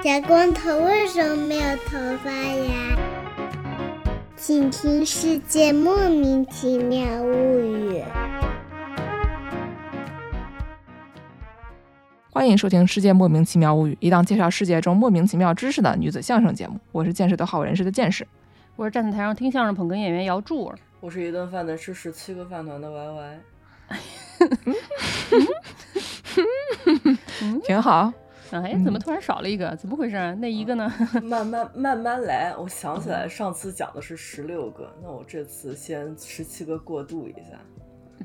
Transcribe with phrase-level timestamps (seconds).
[0.00, 2.96] 小光头为什么没有头发呀？
[4.36, 8.00] 请听《世界莫名其妙物语》。
[12.30, 16.78] 欢迎收听《世界莫名其妙物语》，一档介绍世界中莫名其妙知识的女子相声节目。
[16.92, 18.24] 我是见识都好人士的见识，
[18.76, 20.78] 我是站在台上听相声捧哏演员姚柱儿。
[21.00, 23.40] 我是一顿饭能吃十七个饭团的 Y Y。
[27.66, 28.12] 挺好。
[28.50, 29.74] 哎，怎么突然少了一个？
[29.76, 30.34] 怎么回事？
[30.40, 30.92] 那一个呢？
[31.22, 32.54] 慢慢慢慢来。
[32.56, 37.58] 我想起来，上次讲的是十六个，那我这次先十七个过渡一下。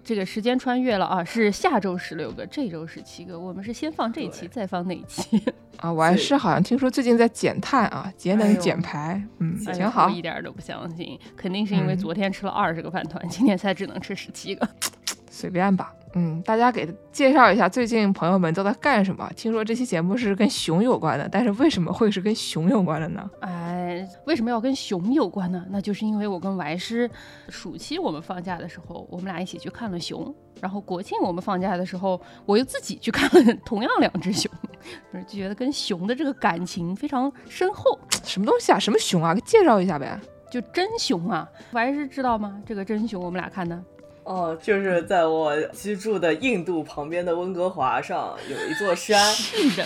[0.04, 3.40] 这个时间穿越了啊，是下周十六个，这周十七个。
[3.40, 5.42] 我们是先放这一期，再放那一期
[5.78, 5.94] 啊。
[5.94, 10.10] 我还是好像听说最近在减碳啊，节能减排，嗯，挺好。
[10.10, 14.68] 一点都不相信，肯定是因为昨天吃了二十个饭团，今天才只能吃十七个。
[15.34, 15.92] 随便吧。
[16.16, 19.28] 嗯，大家给介绍一下最近朋友们都在干什么？
[19.36, 23.28] 听说这期节目是跟熊有关的，但是为什么会是跟熊有关的呢？
[23.40, 25.66] 哎，为什么要跟熊有关呢？
[25.72, 27.10] 那就是因为我跟白师，
[27.50, 30.32] 暑期我们放假的时候，我们俩一起去看了熊，
[30.62, 34.52] 然后国庆我们放假的时候，我又自己去看了同样两只熊，
[35.12, 37.98] 就觉得跟熊的这个感情非常深厚。
[38.24, 38.78] 什么东西啊？
[38.78, 39.34] 什么熊啊？
[39.34, 40.16] 给介绍一下呗。
[40.52, 42.62] 就真熊啊，歪师知道吗？
[42.64, 43.84] 这个真熊我们俩看的。
[44.24, 49.20] 哦，就是在我居住的印度旁边的温哥华上有一座山，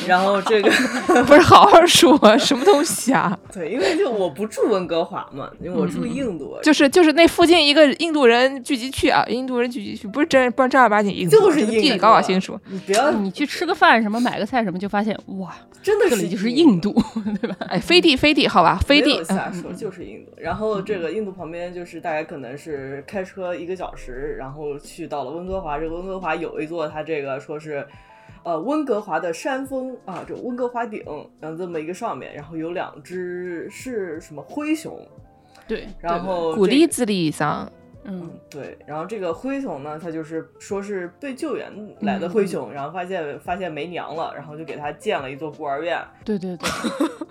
[0.08, 0.70] 然后这个
[1.26, 3.38] 不是好好说什么东西啊？
[3.52, 12.60] 对，因为就我不住温哥华嘛，因为我住印度，就是就是那附近一个印度人聚集区啊，印度人聚集区不是真不是正儿八经印度，就是地理搞搞清楚。
[12.68, 16.94] 你不要你去吃个饭什么买个菜什么就发现哇，真的这里就是印度，
[17.42, 17.56] 对吧？
[17.70, 20.32] 哎，飞地飞地好吧，飞地瞎说就是印度。
[20.38, 24.26] 然后这个印度旁边就是大概可能是开车一个小时。
[24.36, 27.88] 然后去到了温哥华，这个温哥华有一座，它这个说是，
[28.44, 31.04] 呃，温哥华的山峰啊，这温哥华顶，
[31.40, 35.00] 然后这么一个上面，然后有两只是什么灰熊，
[35.68, 37.72] 对，然后古力子里上，
[38.04, 41.72] 嗯，对，然后这个灰熊呢，它就是说是被救援
[42.02, 46.70] 来的灰熊，然后发现发现没娘了，然后就给它建了一座孤儿院，对对对，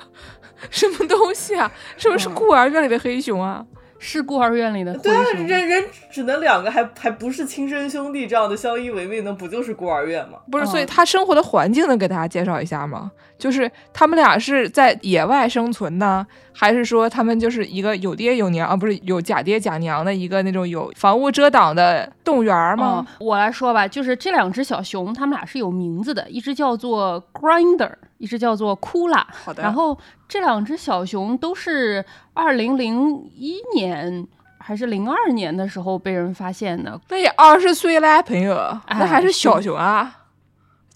[0.70, 1.70] 什么东西啊？
[1.96, 3.66] 什么是孤儿院里的黑熊啊？
[3.98, 10.38] 是孤儿院里的对啊，人人只能两个，还还不是亲生兄弟这样的相依为命，那不就是孤儿院吗？
[10.50, 13.10] 不是，所以他生活的环境能给大家介绍一下吗？
[13.38, 18.76] 就是他们俩是在野外生存呢，还是说他们就是一个有爹有娘啊？
[18.76, 23.06] 不是有假爹假娘的一个那种有房屋遮挡的动物园吗？
[23.20, 29.24] 我来说吧，就是这两只小熊，它们俩是有名字的，一只叫做 Grinder，一只叫做 Kula。
[29.44, 29.62] 好的。
[29.62, 32.04] 然后这两只小熊都是
[32.34, 34.26] 二零零一年
[34.58, 37.00] 还是零二年的时候被人发现的。
[37.08, 38.54] 那也二十岁了，朋友，
[38.88, 40.24] 那还是小熊啊。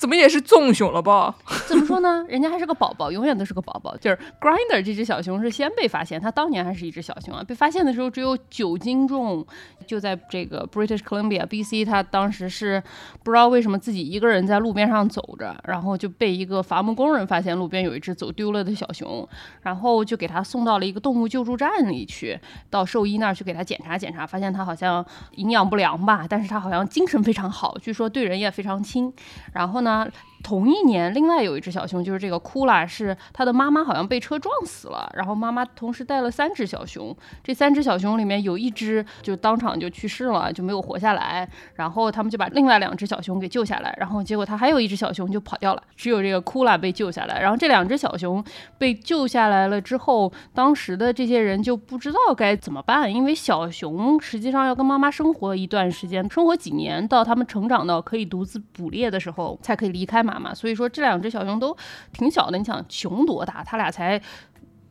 [0.01, 1.35] 怎么也是棕熊了吧？
[1.69, 2.25] 怎么说呢？
[2.27, 3.95] 人家还是个宝宝，永远都是个宝宝。
[3.99, 7.45] 就是 Grinder 这只小熊是先被发现，它当年还是一只小熊啊。
[7.47, 9.47] 被发现的时候只有九斤重，
[9.87, 12.83] 就在这个 British Columbia BC，它当时是
[13.23, 19.29] 不知道为什么自己一个人在路边上走着，然后就被一个伐木工人发现路边有一只走丢了的小熊，
[19.61, 22.41] 然后就给它送到了一个动物救助站里去，
[22.71, 29.13] 到兽医那儿去给它检查检查，发现它好像营养不良吧，但是它好像精神非常好，据说对人也非常亲。
[29.53, 29.90] 然后呢？
[29.91, 30.09] 啊，
[30.43, 48.43] 同一年，另外有一只小熊，就是这个库拉，是他的妈妈好像被车撞死了，然后妈妈同时带了三只小熊，这三只小熊里面有一只就当场就去世了，就没有活下来，然后他们就把另外两只小熊给救下来，然后结果他还有一只小熊就跑掉了，只有这个库拉被救下来，然后这两只小熊
[48.79, 59.81] 被救下来了之后，当时的这些人就不知道该怎么办，因为小熊实际上要跟妈妈生活一段时间，生活几年，到他们成长到可以独自捕猎的时候才。
[59.81, 61.77] 可以离开妈妈，所以说这两只小熊都
[62.13, 62.57] 挺小的。
[62.57, 63.65] 你想熊多大？
[63.65, 64.21] 它俩才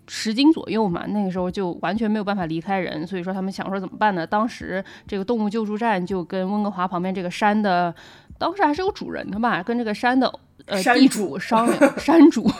[0.07, 3.07] 十斤左右嘛，那个时候就完全没有办法离开人。
[3.07, 4.27] 所以说他们想说怎么办呢？
[4.27, 7.93] 当时这个动物救助站就跟温哥华旁边这个山的，
[8.37, 10.31] 当时还是有主人的吧，跟这个山的
[10.65, 12.51] 呃地主商量，山主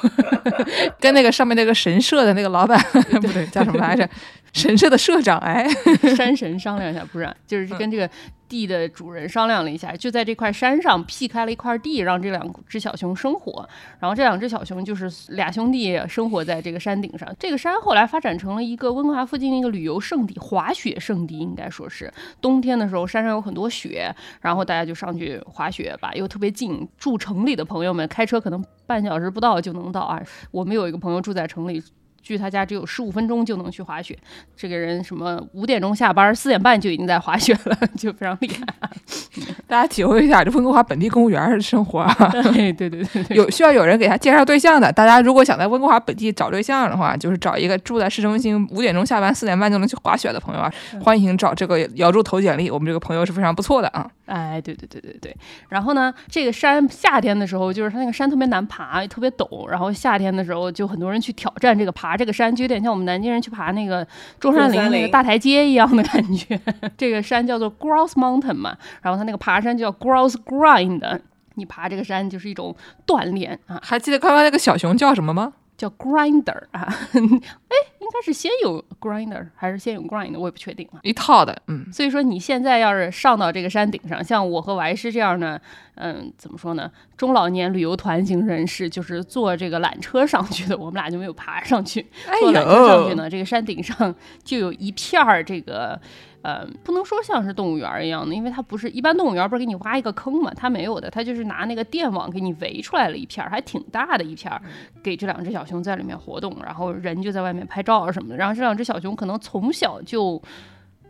[1.00, 2.80] 跟那个上面那个神社的那个老板
[3.22, 4.08] 不对，叫什么来着？
[4.54, 5.68] 神社的社长哎，
[6.16, 8.10] 山神商量一下，不然就是跟这个。
[8.50, 13.70] 地的主人商量了一下，就在这块山上辟开了一块地，让这两只小熊生活。
[14.00, 17.34] 然后这两只小熊就是俩兄弟生活在这个山顶上。
[17.40, 22.12] 这个山后来发展成了一个温哥华附近的一个旅游胜地，滑雪胜地应该说是。
[22.42, 26.88] 冬天的时候山上有很多雪，然后大家就上去滑雪吧，又特别近。
[26.98, 30.20] 住城里的朋友们开车可能半小时不到就能到啊。
[30.50, 31.82] 我们有一个朋友住在城里。
[32.30, 34.16] 距他家只有十五分钟就能去滑雪，
[34.56, 38.90] 这个人什么五点钟下班，四点半就已经在滑雪了， 就非常厉害。
[39.66, 42.14] 大家体会一下这温哥华本地公务员的生活啊。
[42.54, 50.72] 对对对对对，有需要有人给他介绍对象的，大家如果想在温哥华本地找对象的话，就是找一个住在市中心，五点钟下班，四点半就能去滑雪的朋友啊，
[51.02, 54.08] 欢迎找这个姚柱投简历，我们这个朋友是非常不错的啊。
[54.28, 55.36] 哎，对对对对对。
[55.70, 59.68] 然后呢，这个山夏天的时候，就是它那个山特别难爬，特别陡。
[59.68, 64.06] 然后夏天的时候，就很多人去挑战这个爬这个山，就有点像我们南京人去爬那个
[64.40, 66.60] 中山陵那个大台阶一样的感觉。
[66.98, 71.22] 这个山叫做 Grouse Mountain 嘛，然后它那个爬山就叫 Grouse Grind。
[71.56, 72.76] 你爬这个山就是一种
[73.08, 73.80] 锻炼啊。
[73.84, 75.54] 还记得刚刚那个小熊叫什么吗？
[75.78, 76.88] 叫 Grinder 啊。
[77.16, 80.38] 哎，应该是先有 Grinder 还是先有 Grind？
[80.38, 81.00] 我也不确定了。
[81.04, 81.92] 一套的，嗯。
[81.92, 85.62] 所以说你现在要是上到这个山顶上，像我和我师这样的，
[85.96, 86.92] 嗯，怎么说呢？
[87.18, 90.78] 中老年旅游团型人士，就是坐这个缆车上去的。
[90.78, 92.06] 我们俩就没有爬上去，
[92.40, 93.30] 坐缆车上去呢。
[93.30, 94.14] 这个山顶上
[94.44, 96.00] 就有一片儿这个。
[96.42, 104.62] 呃，不能说像是动物园一样的，因为它不是一般动物园不是给你挖一个坑嘛，它没有的，它就是拿那个电网给你围出来了一片儿，还挺大的一片儿，
[105.04, 110.42] 给这两只小熊在里面活动，然后人就在外面拍照啊什么的，然后这两只小熊可能从小就。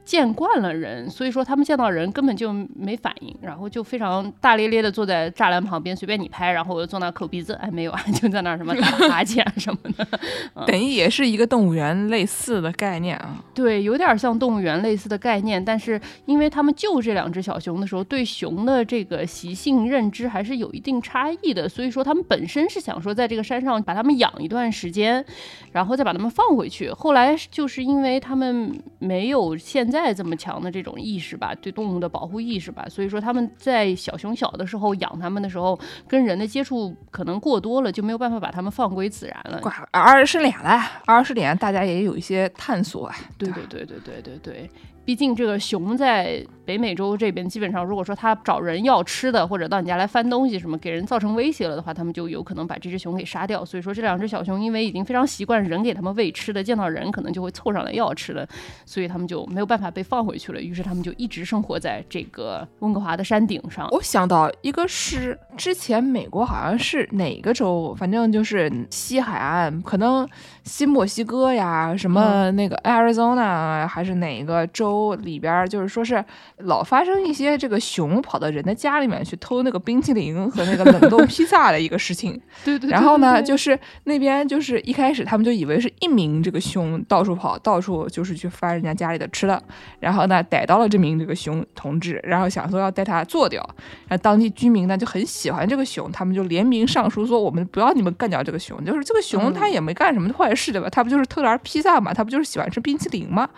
[0.10, 10.08] 见惯了人，所以说他们见到人根本就没反应，然后就非常大咧咧的坐在栅栏旁边，随便你拍，然后我就坐那抠鼻子， 哎，没有啊， 就在那什么打哈欠什么的，
[10.66, 13.38] 等于也是一个动物园类似的概念啊。
[13.54, 25.24] 对，有点像动物园类似的概念，但是因为他们救这两只小熊的时候，对熊的这个习性认知还是有一定差异的，所以说他们本身是想说在这个山上把它们养一段时间，
[25.72, 26.90] 然后再把它们放回去。
[26.90, 29.99] 后来就是因为他们没有现在。
[30.02, 39.62] 再这么强的这种意识吧，对动物的保护意识吧，所以说他们在小熊小的时候养它们的时候，跟人的接触可能过多了，就没有办法把它们放归自然了。
[39.92, 43.16] 二十年了，二十年大家也有一些探索啊。
[43.38, 44.70] 对对对对对对对。
[45.10, 53.66] 毕竟这个熊在北美洲这边，基本上如果说它找人要吃的，或者到你家来翻东西什么，给人造成威胁了的话，他们就有可能把这只熊给杀掉。
[53.66, 58.48] 所以说这两只小熊因为已经非常习惯人给他们喂吃的，见到人可能就会凑上来要吃的，
[58.86, 60.62] 所以他们就没有办法被放回去了。
[60.62, 63.88] 于是他们就一直生活在这个温哥华的山顶上。
[63.90, 70.30] 我想到一个是之前美国好像是哪个州，反正就是西海岸，可能
[70.66, 74.99] 新墨西哥呀，什么那个 Arizona 还是哪个州。
[75.18, 76.24] 里边就是说是
[76.60, 82.40] 老发生一些这个熊跑到人的家里面去偷那个冰淇淋和那个冷冻披萨的一个事情。
[82.64, 82.90] 对对。
[82.90, 89.62] 然后呢，就是那边就是一开始他们就以为是一名这个熊到处跑，到处就是去翻人家家里的吃的。
[90.00, 93.62] 然后呢，逮到了这名这个熊同志，然后想说要带他做掉。
[94.08, 100.90] 然后当地居民呢就很喜欢这个熊，他们就联名上书说我们不要你们干掉这个熊，就是这个熊他也没干什么坏事对吧？
[100.90, 102.14] 他不就是偷点披萨嘛？
[102.14, 103.50] 他不就是喜欢吃冰淇淋吗？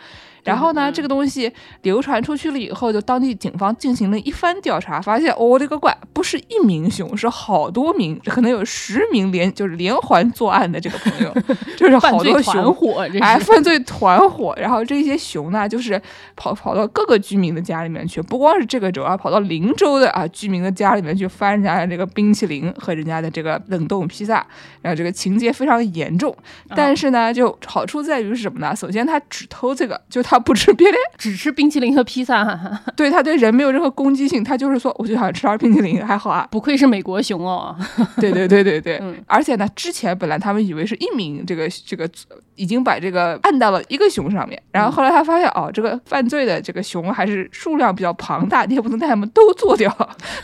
[0.43, 1.51] 然后呢，这个东西
[1.83, 11.31] 流传出去了以后，就当地警方进行了一番调查，发现我的个乖，不是一名熊，是好多名，可能有十名连就是连环作案的这个朋友，
[11.77, 14.55] 就是好多熊伙，哎，犯罪团伙。
[14.57, 16.01] 然后这些熊呢，就是
[16.35, 24.43] 跑跑到各个居民的家里面去，不光是这个州啊，跑到邻州的啊居民的家里面去翻人家的这个冰淇淋和人家的这个冷冻披萨，
[24.81, 26.35] 然后这个情节非常严重。
[26.75, 28.75] 但是呢，就好处在于是什么呢？
[28.75, 30.19] 首先他只偷这个，就。
[30.30, 32.41] 他不吃别的， 只吃冰淇淋和披萨。
[32.95, 36.47] 对他对人没有任何攻击性，他就是说，我就想吃点冰淇淋，还好啊。
[36.51, 37.75] 不愧是美国熊哦。
[38.19, 42.09] 对对对对对，而且呢，之前本来他们以为是一名这个这个
[42.55, 49.91] 已经把这个按到了一个熊上面，然后后来他发现哦，这个犯罪的这个熊还是数量比较庞大，你也不能带他们都做掉，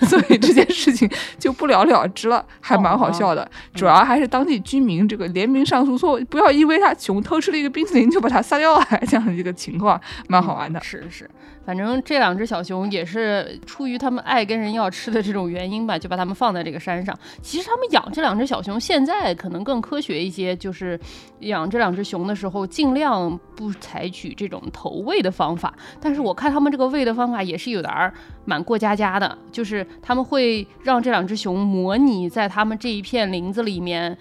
[0.08, 3.50] 所以这件事情就不了了之了，还蛮好笑的。
[3.74, 9.77] 主要还是当地居民这个联名上诉说，不要因为他熊偷吃了一个冰淇淋就把他杀掉了，这样的一个情。
[9.78, 11.30] 情况蛮好玩的，是是，
[11.64, 17.16] 反正这两只小熊也是出于他们爱跟人要吃的这种原因吧，就把它们放在这个山上。
[17.44, 21.00] 其实他们养这两只小熊，现在可能更科学一些，就是
[21.42, 25.72] 养这两只熊的时候，尽量不采取这种投喂的方法。
[26.02, 28.12] 但是我看他们这个喂的方法也是有点儿
[28.46, 34.18] 蛮过家家的，就是他们会让这两只熊模拟在他们这一片林子里面。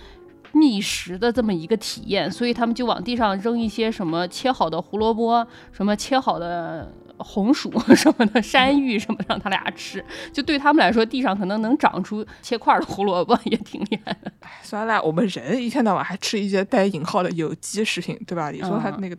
[0.58, 10.04] 觅食的这么一个体验，所以他们就往地上扔一些什么切好的胡萝卜，什么切好的红薯 什么的山芋什么，让他俩吃。
[10.32, 14.32] 就对他们来说，地上可能能长出切块的胡萝卜也挺厉害的。
[14.62, 18.50] 算了，我们人一天到晚还吃一些带引号的有机食品，对吧？
[18.50, 19.16] 你说他那个。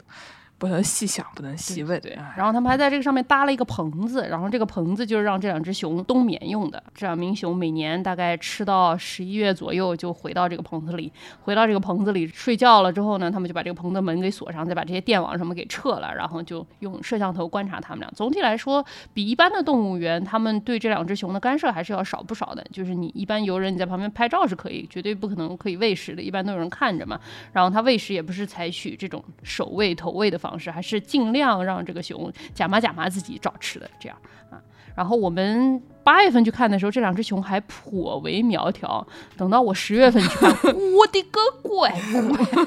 [0.58, 2.00] 不能细想，不能细问。
[2.02, 6.82] 对啊，然后他们还在这个上面搭了一个棚子，然后这个棚子就是让这两只熊冬眠用的。
[6.96, 11.12] 这两名熊每年大概吃到十一月左右就回到这个棚子里，
[11.42, 18.12] 回到这个棚子里睡觉了之后呢，他们就把这个棚子门给锁上，再把这些电网什么给撤了，然后就用摄像头观察它们俩。
[18.16, 18.84] 总体来说，
[19.14, 22.66] 比一般的动物园，他们对这两只熊的干涉还是要少不少的。
[22.72, 27.20] 就是你一般游人你在旁边拍照是可以，绝对不可能可以喂食的，一般都有人看着嘛。
[27.54, 34.16] 然后它喂食也不是采取这种守喂投喂的方式，还是尽量让这个熊假麻假麻自己找吃的这样
[34.52, 34.62] 啊。
[34.94, 39.06] 然后我们八月份去看的时候，这两只熊还颇为苗条。
[39.36, 41.92] 等到我十月份去看， 我的个乖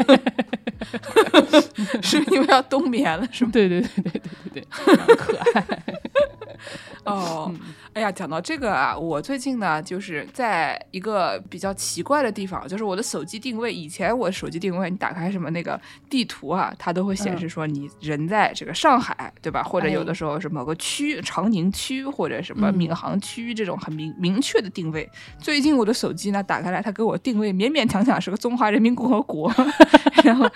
[0.06, 0.20] 乖！
[2.02, 3.50] 是因为要冬眠了，是吗？
[3.52, 4.20] 对对对对对
[4.52, 5.66] 对对，非常可爱。
[7.04, 7.52] 哦，
[7.92, 13.72] 哎呀，讲到这个啊，我最近呢，就是在一个比较奇怪的地方，就是我的手机定位。
[13.72, 19.62] 以前我手机定位，你打开什么那个地图啊，它都会显示说你人在这个上海，对吧？
[19.62, 25.08] 或者有的时候是某个区，长宁区或者什么闵行区这种很明明确的定位。
[25.38, 29.52] 最近我的手机呢，打开来，它给我定位勉勉强强是个中华人民共和国，
[30.24, 30.48] 然后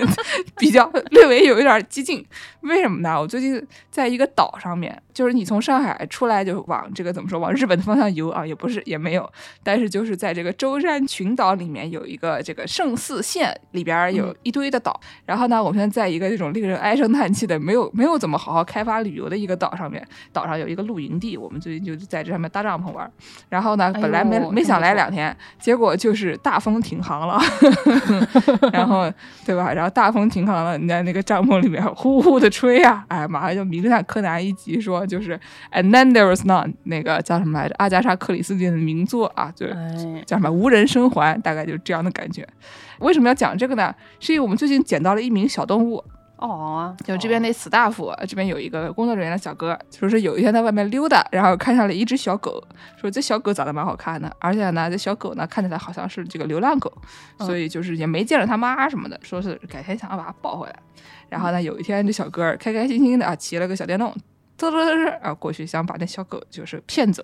[0.58, 2.24] 比较略微有一点激进。
[2.60, 3.18] 为什么呢？
[3.20, 9.30] 我最近在一个岛上面，就是你从上海出来就往这个怎么说，往日本的方向游啊，也不是也没有，
[9.62, 23.10] 但是就是在这个舟山群岛里面有一个这个胜四县里边有一堆的岛，然后呢，我们现在在一个这种令人唉声叹气的没有没有怎么好好开发旅游的一个岛上面，岛上有一个露营地，我们最近就在这上面搭帐篷玩，
[23.48, 27.40] 然后呢，本来没、没想来两天，结果就是大风停航了，
[28.72, 29.10] 然后
[29.44, 29.72] 对吧？
[29.72, 35.35] 然后大风停航了，你在那个帐篷里面呼呼的吹啊，哎，马上就名侦探柯南一集说就是
[35.72, 37.74] And then there was none，那个叫什么来着？
[37.78, 42.46] 阿加莎克里斯汀的名作啊，就是哎，叫什么无人生还，大概就是这样的感觉。
[42.98, 43.94] 为什么要讲这个呢？
[44.20, 46.02] 是因为我们最近捡到了一名小动物，
[46.36, 52.62] 哦，就这边那 staff 这边有一个工作人员的小哥，说是有一天在外面溜达，然后看上了一只小狗，
[53.00, 56.92] 说这小狗长得蛮好看的，而且呢，这小狗呢看起来好像是这个流浪狗，
[57.38, 60.76] 所以就是也没见着他妈什么的，说是改天想要把它抱回来。
[61.28, 64.14] 然后呢，有一天这小哥儿开开心心的啊骑了个小电动，
[64.58, 67.22] 嘚嘚嘚嘚啊过去想把那小狗就是骗走，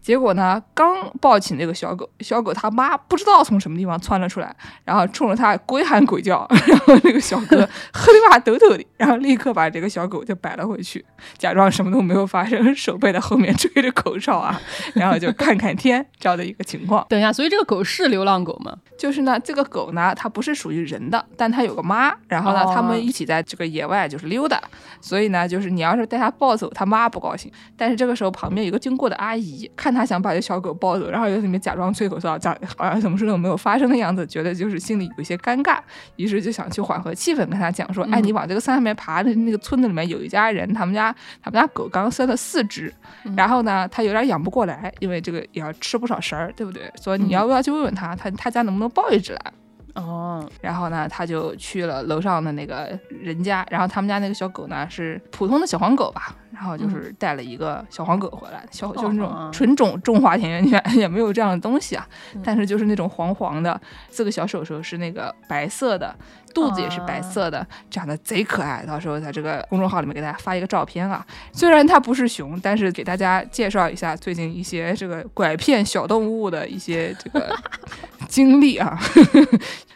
[0.00, 11.04] 结果呢刚抱起那个小狗，小狗他妈不知道从什么地方窜了出来，然后冲着他鬼喊鬼叫， 然后那个小哥喝里哇抖抖的，然后立刻把这个小狗就摆了回去，
[11.38, 14.60] 假装什么都没有发生，手背在后面吹着口哨啊，
[14.94, 17.06] 然后就看看天这样的一个情况。
[17.08, 18.76] 等一下，所以这个狗是流浪狗吗？
[18.98, 24.60] 就是呢，这个狗呢，它不是属于人的，但它有个妈，然后呢，哦他们一起在这个野外就是溜达，
[25.00, 27.50] 所以呢，就是你要是带它抱走，它妈不高兴。
[27.76, 35.78] 但是这个时候旁边有个经过的阿姨，看他想把这小狗抱走，然后在里面假装吹口哨，假好像什么事都没有发生的样子，觉得就是心里有一些尴尬，
[36.16, 42.92] 于是就想去缓和气氛，跟他讲说，哎，嗯你往这个山上面爬的那个村子里面有一家人，他们家他们家狗刚生了四只，
[43.36, 46.90] 然后呢，他有点养不过来，因为这个也要吃不少食儿，对不对？
[46.96, 49.52] 所以你要不要去问问他，他他家能不能抱一只来？
[49.94, 62.06] 哦，然后呢，他就去了楼上的那个人家，然后他们家那个小狗呢是普通的小黄狗吧，然后就是带了一个小黄狗回来，小就是那哦种纯种中华田园犬，也没有这样的东西啊，
[62.44, 63.80] 但是就是那种黄黄的，
[64.10, 66.14] 四个小手手是那个白色的，
[66.54, 68.84] 肚子也是白色的，长得贼可爱。
[68.86, 77.54] 到时候在这个公众号里面给大家发一个照片啊，虽然它不是熊，但是给大家介绍一下最近一些这个拐骗小动物的一些这个
[78.28, 78.98] 经历啊。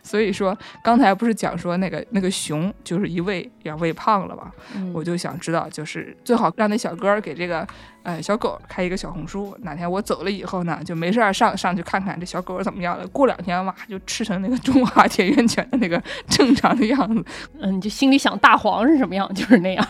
[0.02, 7.66] 所以说，刚才不是讲说那个那个熊就是一喂要喂胖了嘛，嗯我就想知道，就是最好让那小哥儿给这个
[8.02, 13.06] 呃小狗开一个小红书，哪天我走了以后呢，就没事儿上上去看看这小狗儿怎么样了。
[13.08, 17.24] 过两天哇，就吃成那个中华田园犬的那个 正常的样子。
[17.60, 19.86] 嗯，你就心里想大黄是什么样，就是那样。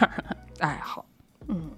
[0.60, 1.04] 哎，好，
[1.48, 1.70] 嗯，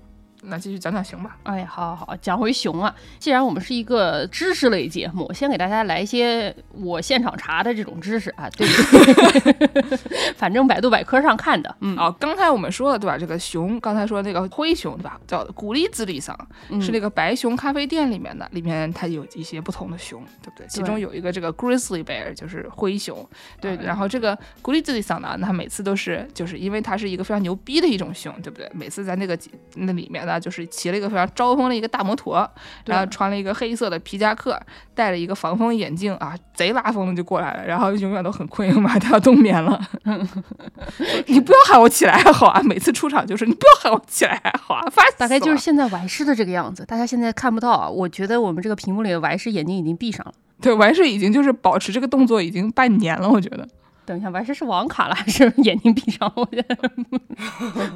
[0.49, 1.37] 那继续讲讲熊吧。
[1.45, 2.95] 哎，好好好，讲回熊啊。
[3.19, 9.99] 既然我们是一个知识类节目，先给大家来一些我现场查的这种知识啊，对不对？
[10.37, 13.17] 反正百度百科上看的，嗯，哦，刚才我们说了对吧？
[13.19, 15.21] 这个熊，刚才说那个灰熊对吧？
[15.27, 16.37] 叫古力兹里桑，
[16.71, 20.67] 嗯是那个白熊咖啡店里面的，里面它有一些不同的熊，对不对？
[20.69, 23.29] 其中有一个这个 grizzly bear，就是灰熊，
[23.61, 28.71] 对啊然后这个古力兹里桑呢，它每次都是就是因为它是一个非常牛逼的一种熊，对不对？
[28.75, 29.39] 每次在那个
[29.75, 32.49] 那里面呢，就是骑了一个非常招风的一个大摩托，
[32.85, 34.61] 然后穿了一个黑色的皮夹克，
[34.95, 39.81] 戴了一个防风眼镜啊，贼拉风的就过来了，然后永远都很困， 马上要冬眠了。
[41.27, 45.17] 你不要喊我起来还好啊，每次出场就是你不要喊我起来还好啊，烦死了。
[45.19, 46.85] 大概就是现在完事的这个样子。
[46.85, 50.33] 大家现在看不到啊，我觉得我们这个屏幕里的完事眼睛已经闭上了。
[50.61, 53.69] 对完事已经就是保持这个动作已经半年了，我觉得。
[54.09, 56.33] 等一下，完事是网卡了还是眼睛闭上？
[56.35, 56.77] 我觉得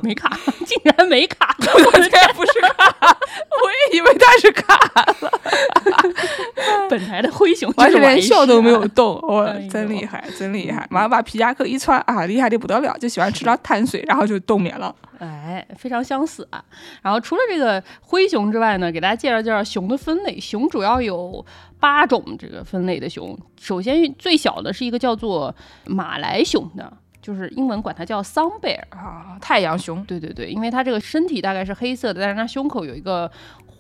[0.03, 1.57] 没卡，竟然没卡！
[1.59, 2.95] 我天不是卡，
[3.65, 4.75] 我也以为他是卡
[5.23, 5.41] 了。
[6.93, 10.87] 本来的灰熊完全连笑都没有动， 我哎呦真厉害，真厉害！
[10.91, 14.95] 马上把皮夹克一穿啊，厉害的不得了，就喜欢吃点碳水，然后就冬眠了。
[15.19, 16.63] 哎，非常相似啊。
[17.01, 20.39] 然后除了这个灰熊之外呢，给大家介绍介绍熊的分类。
[20.39, 21.45] 熊主要有
[21.81, 23.39] 八种这个分类的熊。
[23.59, 25.55] 首先最小的是一个叫做
[25.87, 28.99] 马来熊的，就是英文管它叫桑贝尔。
[28.99, 33.31] 啊，太阳熊，对对对，因为它这个身体大概是黑色的，但是它胸口有一个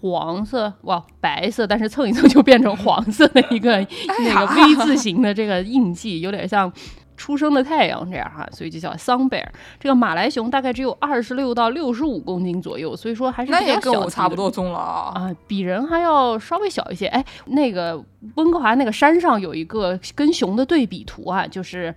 [0.02, 3.78] 黄色哇白色，但是蹭一蹭就变成黄色的一个
[4.20, 6.70] 那个 V 字形的这个印记，有点像。
[7.14, 9.52] 出生的太阳这样哈，所以就叫桑贝尔。
[9.78, 15.12] 这个马来熊大概只有二十六到六十五公斤左右，所以说还是那也比较小跟我差不多重了啊。
[15.14, 17.06] 啊，比人还要稍微小一些。
[17.06, 18.02] 哎，那个
[18.34, 21.94] 温哥华那个山上有一个跟熊的对比图啊，就是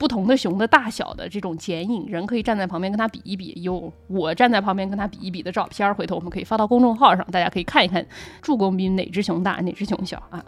[0.00, 3.52] 不同的熊的大小的这种剪影，人可以站在旁边跟它比一比。
[3.60, 8.02] 有我站在旁边跟它比一比的照片儿，回头我们可以发到公众号上，大家可以看一看
[8.40, 10.42] 助攻 比哪只熊大，哪只熊小啊。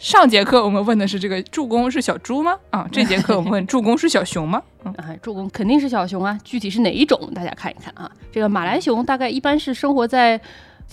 [0.00, 2.56] 上节课我们问的是这个助攻是小猪吗？
[2.70, 4.62] 啊，这节课我们问助攻是小熊吗？
[4.96, 8.10] 啊，助攻肯定是小熊啊，具体是哪一种，大家看一看啊。
[8.32, 10.40] 这个马来熊大概一般是生活在。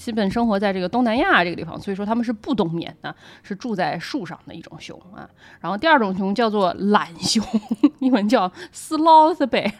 [0.01, 5.29] 基本生活在这个东南亚这个地方，所以说它们是不冬眠的，是住在树上的一种熊啊。
[5.59, 7.43] 然后第二种熊叫做懒熊，
[7.99, 9.71] 英文叫 sloth bear，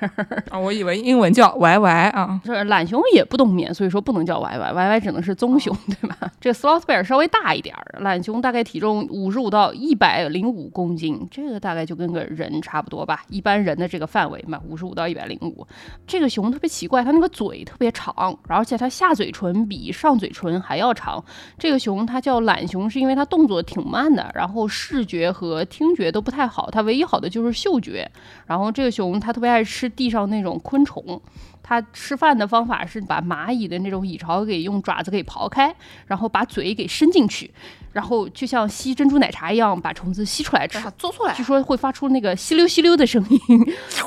[0.52, 2.40] 啊，我以为英文叫 YY 啊。
[2.44, 6.16] 这懒熊也不冬眠，所以说不能叫 YY，YY 只能是棕熊，对吧？
[6.40, 15.66] 这个 sloth bear 稍微大一点儿，懒熊大概体重五十五到一百零五公斤，这个大概就跟个人差不多吧，一般人的这个范围嘛，五十五到一百零五。
[16.06, 21.24] 这个熊特别奇怪，它那个嘴特别长，而且它下嘴唇比上嘴唇还要长。
[21.58, 28.10] 这个熊它叫懒熊，是因为它动作挺慢的，然后视觉和听觉都不太好，它唯一好的就是嗅觉。
[28.46, 31.22] 然后这个熊它特别爱吃地上那种昆虫，
[31.64, 35.74] 它吃饭的方法是把蚂蚁的那种蚁巢给用爪子给刨开，
[36.08, 37.50] 然后把嘴给伸进去，
[37.94, 40.80] 然后就像吸珍珠奶茶一样把虫子吸出来吃。
[40.98, 43.40] 做出来据说会发出那个吸溜吸溜的声音，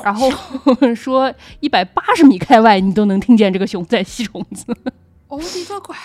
[0.03, 0.29] 然后
[0.95, 4.75] 说一百八十米开外你都能听见这个熊在吸虫子。
[5.35, 5.95] 我的个乖！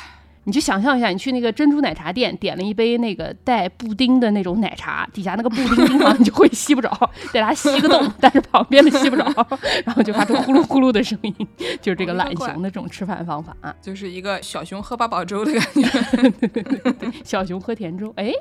[0.45, 6.89] 你就想象一下，你去那个珍珠奶茶店点了一杯那个带布丁的那种奶茶，底下那个布丁 经常你就会吸不着，
[7.31, 9.23] 得它吸个洞，但是旁边的吸不着，
[9.85, 11.35] 然后就发出呼噜呼噜的声音，
[11.83, 13.73] 就是这个懒熊的这种吃饭方法啊。
[13.83, 17.11] 就是一个小熊喝八宝粥的感觉。
[17.23, 18.33] 小熊喝甜粥，哎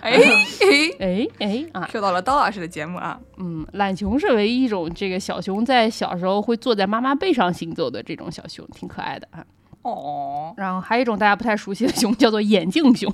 [0.00, 3.20] 哎哎哎哎啊，受到了刀老师的节目啊。
[3.36, 9.44] 嗯，懒熊是唯一一种这个小熊在小时候会坐在妈妈背上行走的这种小熊，挺可爱的啊。
[9.84, 13.10] 哦， 然后还有一种大家不太熟悉的熊，叫做眼镜熊。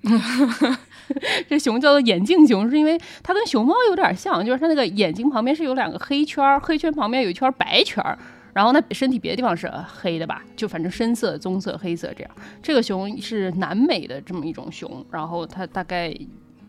[1.48, 8.18] 这熊叫做眼镜熊，是因为它跟熊猫有点像，就是它那个眼睛旁边是有两个黑圈儿，黑圈旁边有一圈白圈儿。
[8.52, 12.30] 然后呢，身体别的地方是黑的吧，就反正深色、棕色、黑色这样。
[12.62, 16.14] 这个熊是南美的这么一种熊，然后它大概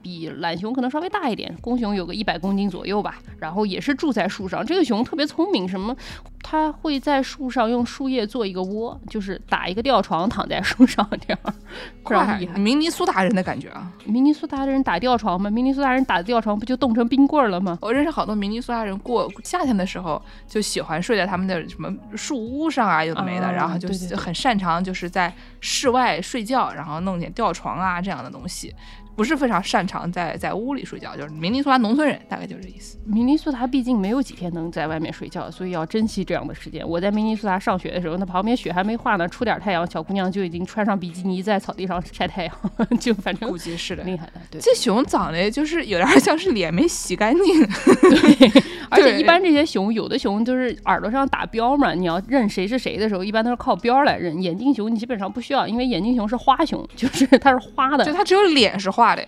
[0.08, 3.16] 比懒熊可能稍微大一点，公熊有个一百公斤左右吧。
[3.40, 4.66] 然后也是住在树上。
[4.66, 5.94] 这个熊特别聪明，什么？
[6.42, 11.40] 它会在树上用树叶做一个窝，就是打一个吊床躺在树上这样，
[12.06, 12.58] 非常厉，害。
[12.58, 13.92] 明尼苏达人的感觉啊！
[14.06, 15.50] 明尼苏达的人打吊床吗？
[15.50, 17.78] 明尼苏达人打吊床不就冻成冰棍儿了吗？
[17.82, 28.74] 我认识好多明尼苏达人，过夏天的时候就喜欢睡在他们的什么树屋上啊，有的没的，啊然后就很擅长就是在室外睡觉，然后弄点吊床啊这样的东西，
[29.18, 33.00] 不是非常擅长在在屋里睡觉，就是明尼苏达农村人，大概就是这意思。
[33.04, 36.88] 明尼苏达毕竟没有几天能在外面睡觉，所以要珍惜这样的时间。
[36.88, 42.56] 我在明尼苏达上学的时候，那旁边雪还没化呢，出点太阳，小姑娘就已经穿上比基尼在草地上晒太阳，
[43.02, 44.04] 就反正估计是的。
[44.04, 44.34] 厉害的。
[44.52, 47.66] 对，这熊长得就是有点像是脸没洗干净，
[48.12, 54.42] 对而且一般这些熊，有的熊就是耳朵上打标嘛，你要认谁是谁的时候，一般都是靠标来认。
[54.42, 58.14] 眼镜熊你基本上不需要，因为眼镜熊是花熊，就是它是花的就。
[58.14, 59.26] 它只有脸是画的，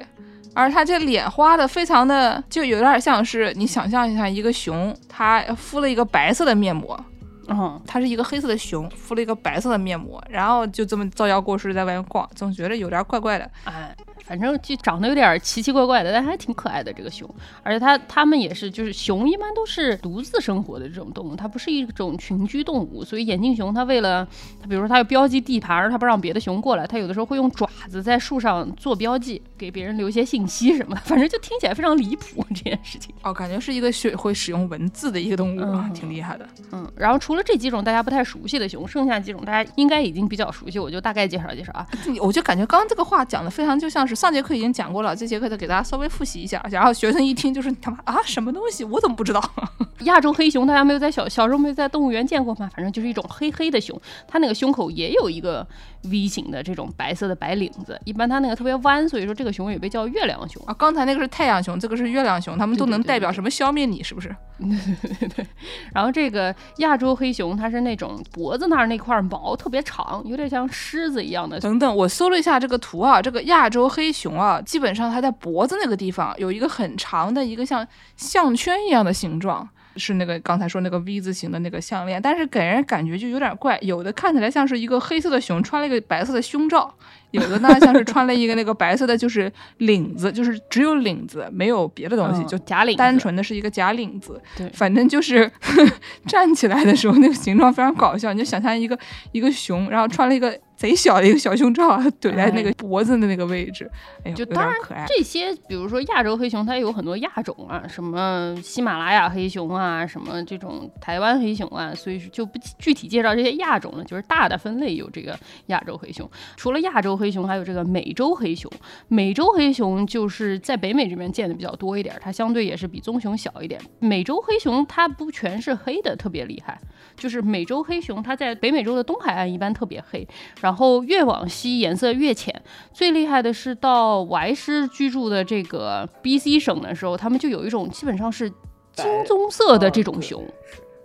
[0.53, 6.99] 而他这脸画的非常的，就有点像是你想象一下一个熊，他敷了一个白色的面膜，
[7.47, 13.49] 嗯，它是一个黑色的熊，敷了一个白色的面膜，然后就这么招摇过市在外面逛，总觉得有点怪怪的。
[13.63, 13.95] 哎，
[14.29, 17.27] 反正就长得有点奇奇怪怪的，但还挺可爱的这个熊。
[17.63, 23.03] 而且它它们也是，就是熊一般都是独自生活的这种动物，它不是一种群居动物。
[23.03, 24.23] 所以眼镜熊它为了
[24.61, 31.01] 它，比如说它要标记地盘儿，它不让别的熊过来，它有的时候会用爪子在树上做标记，给别人留一些信息什么的。
[31.01, 33.11] 反正就听起来非常离谱这件事情。
[33.23, 36.47] 哦，感觉是一个学会使用文字的一个动物啊，嗯挺厉害的。
[36.71, 41.87] 嗯，然后除了这几种大家不太熟悉的熊，剩下几种大家应该已经比较熟悉，我就大概介绍介绍啊。
[42.21, 46.61] 我就感觉刚刚这个话讲的非常就像是上节课已经讲过了，这节课再给大家稍微复习一下。
[46.69, 48.83] 然后学生一听就是他妈啊，什么东西？
[48.83, 49.41] 我怎么不知道？
[50.03, 52.69] 亚洲黑熊，大家没有在小小时候没有在动物园见过吗？
[52.75, 55.65] 反正就是一种黑黑的熊，它那个胸口也有一个
[56.03, 60.63] V 型的这种白色的白领子，一般它那个特别弯，所以说这个熊也被叫月亮熊。
[60.65, 64.33] 啊，刚才那个是太阳熊，这个是月亮熊，它们都能代表什么消灭你，是不是？
[64.59, 65.45] 对对对
[65.93, 71.59] 然后这个亚洲黑熊，它是那种脖子那儿那块毛特别长，有点像狮子一样的。
[71.59, 79.67] 等等，我搜了一下这个图啊，这个亚洲黑熊啊，基本上它在脖子那个地方有一个很长的一个像项圈一样的形状。
[79.99, 86.95] 是那个刚才说那个 V 字形的那个项链，但是给人感觉就有点怪，有的看起来像是一个黑色的熊穿了一个白色的胸罩，
[87.31, 94.41] 有的呢像是穿了一个那个白色的就是领子，就是只有领子没有别的东西，嗯就假领单纯的是一个假领子。
[94.57, 95.51] 对反正就是
[96.27, 98.97] 站起来的时候那个形状非常搞笑，你就想象一个
[99.31, 103.89] 一个熊，然后穿了一个贼小的一个小胸罩， 怼在那个脖子的那个位置，
[104.23, 105.05] 哎就当然点可爱。
[105.07, 115.37] 这些，比如说亚洲黑熊，它有很多亚种啊，什么喜马拉雅黑熊啊，什么这种台湾黑熊啊，所以就不具体介绍这些亚种了，就是大的分类有这个
[115.67, 116.29] 亚洲黑熊。
[116.55, 118.71] 除了亚洲黑熊，还有这个美洲黑熊。
[119.09, 123.79] 美洲黑熊就是在北美这边见的比较多一点，它相对也是比棕熊小一点。
[123.99, 126.79] 美洲黑熊它不全是黑的，特别厉害。
[127.17, 130.25] 就是美洲黑熊，它在北美洲的东海岸一般特别黑，
[130.61, 132.59] 然后越往西颜色越浅。
[132.93, 138.49] 最厉害的是到我爱师居住的这个 B.C 省的时候，他们就有一种基本上是
[138.93, 140.47] 金棕色的这种熊，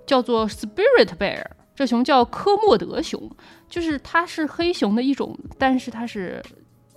[0.07, 1.42] 叫做 Spirit Bear。
[1.74, 3.30] 这熊叫科莫德熊，
[3.68, 6.40] 就是它是黑熊的一种，但是它是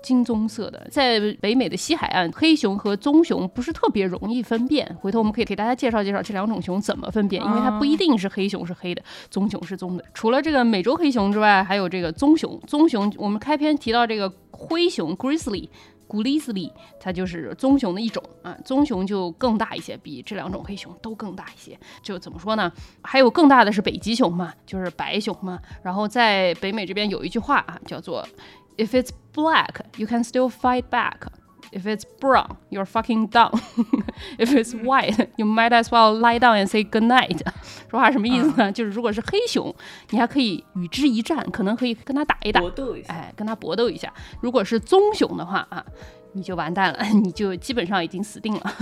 [0.03, 0.87] 金棕色的。
[0.91, 4.85] 在北美的西海岸，黑熊和棕熊不是特别容易分辨。
[5.01, 10.05] 回头我们可以给大家介绍介绍这两种熊怎么分辨，因为它不一定是黑熊是黑的，棕熊是棕的。
[10.13, 12.59] 除了这个美洲黑熊之外，还有这个棕熊。
[12.67, 15.67] 棕熊，我们开篇提到这个灰熊 Grizzly。
[16.07, 21.77] 古利斯利，它就是棕熊的一种啊，棕熊就更大一些，比这两种黑熊都更大一些。
[22.01, 22.71] 就怎么说呢？
[23.01, 25.59] 还有更大的是北极熊嘛，就是白熊嘛。
[25.83, 28.27] 然后在北美这边有一句话啊，叫做
[28.77, 31.15] "If it's black, you can still fight back."
[31.71, 33.51] If it's brown, you're fucking done.
[34.37, 37.39] If it's white, you might as well lie down and say good night.
[37.89, 38.71] 说话什么意思呢？
[38.71, 39.73] 就是如果是黑熊，
[40.09, 43.13] 你还可以与之一战，可能可以跟他打一打，搏斗一下。
[43.13, 44.11] 哎，跟他搏斗一下。
[44.41, 45.83] 如果是棕熊的话啊，
[46.33, 48.73] 你就完蛋了， 你就基本上已经死定了。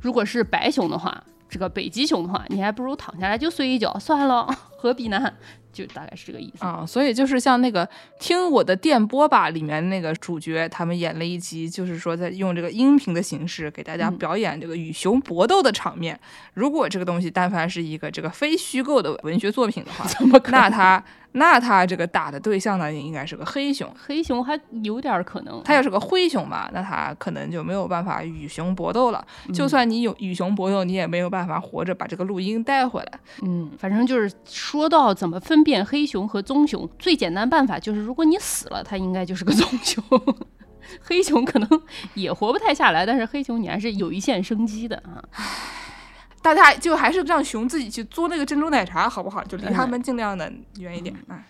[0.00, 5.32] 如果是白熊的话，这个北极熊的话，你还不如躺下来就睡一觉算了，何必呢？
[5.74, 6.64] 就大概是这个意思。
[6.64, 7.86] 啊、所以就是像那个
[8.18, 16.18] 《听我的电波吧》里面那个主角，他们演了一集，就是说在用这个音频的形式给大家嗯表演这个与熊搏斗的场面。
[16.54, 20.08] 如果这个东西但凡是一个这个非虚构的文学作品的话，
[20.50, 21.04] 那他
[21.36, 23.92] 那他这个打的对象呢，应该是个黑熊。
[23.98, 29.26] 黑熊还有点可能，他要是个灰熊嘛，那他可能就没有办法与熊搏斗了。
[29.52, 33.20] 就算你有与熊搏斗，你也没有办法活着把这个录音带回来。
[33.42, 40.04] 嗯，反正就是说到怎么分辨黑熊和棕熊，最简单办法就是，如果你死了，它应该就是个棕熊。
[41.02, 41.82] 黑熊可能
[42.14, 45.18] 也活不太下来，但是黑熊你还是有一线生机的啊。
[46.44, 49.42] 大家就还是让熊自己去做那个珍珠奶茶，好不好？
[49.44, 51.16] 就离嗯他们尽量的远一点。
[51.28, 51.42] 哎，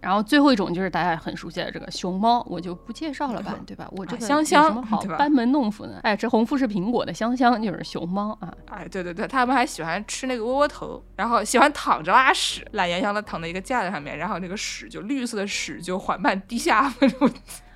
[0.00, 3.88] 然后最后一种就是大家很熟悉的这个熊猫，我就不介绍了吧，对吧？
[3.90, 5.98] 我这个香香什么好班门弄斧呢？
[6.04, 8.54] 哎，这红富士苹果的香香就是熊猫啊。
[8.66, 16.88] 哎，对对对，他们还喜欢吃那个窝窝头，然后喜欢躺着拉屎，懒洋洋的躺在一个架子上面，然后那个屎就绿色的屎就缓慢滴下。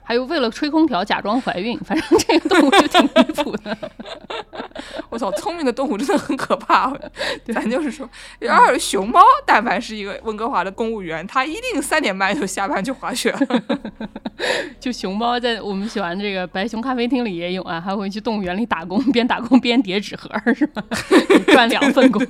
[0.07, 3.91] 还有为了吹空调假装怀孕，反正这个动物就挺离谱的。
[5.09, 6.93] 我操，聪明的动物真的很可怕。
[7.53, 8.09] 咱就是说，
[8.41, 13.63] 要是熊猫，但凡是一个温哥华的公务员，他一定三点半就下班去滑雪了。
[14.81, 20.83] 就熊猫在我们喜欢这个白熊咖啡厅里也有啊，还会去动物园里打工，边打工边叠纸盒儿是吧？
[21.49, 22.25] 赚两份工。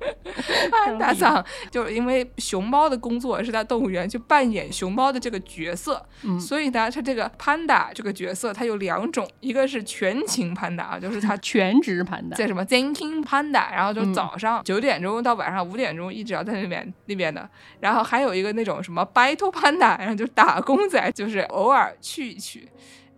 [0.98, 14.14] 大丧就是因为熊猫的工作是在动物园去扮演熊猫的这个角色，嗯所以呢，它这个 panda 这个角色它有两种，一个是全勤潘达，就是它 全职 panda，，在什么 Thinking Panda，然后就嗯。
[14.20, 17.48] 早上九点钟到晚上五点钟一直要在那边那边的，
[17.80, 22.68] 然后还有一个那种什么 Battle Panda，然后就打工仔，就是偶尔去一去，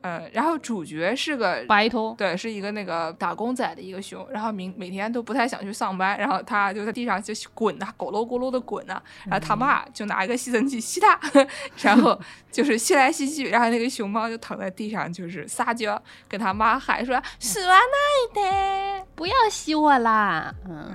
[0.02, 11.18] 呃，然后主角是个白头，对，是一个那个打工仔的一个熊，然后明每天都不太想去上班，然后他就在地上就滚呐、咕噜咕噜的滚呐、然后他妈就拿一个吸尘器吸他，
[11.82, 20.52] 然后就是吸来吸去，然后那个熊猫就躺在地上就是撒娇，跟他妈喊说“死完那一代不要吸我啦！
[20.68, 20.94] 嗯，”，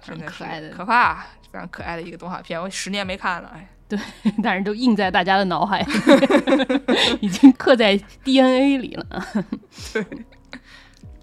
[0.00, 3.68] 真的可爱的可怕，非常可爱的一个动画片，我十年没看了，哎。
[3.88, 3.98] 对，
[4.42, 9.06] 但是都印在大家的脑海里， 已经刻在 DNA 里了。
[9.92, 10.04] 对。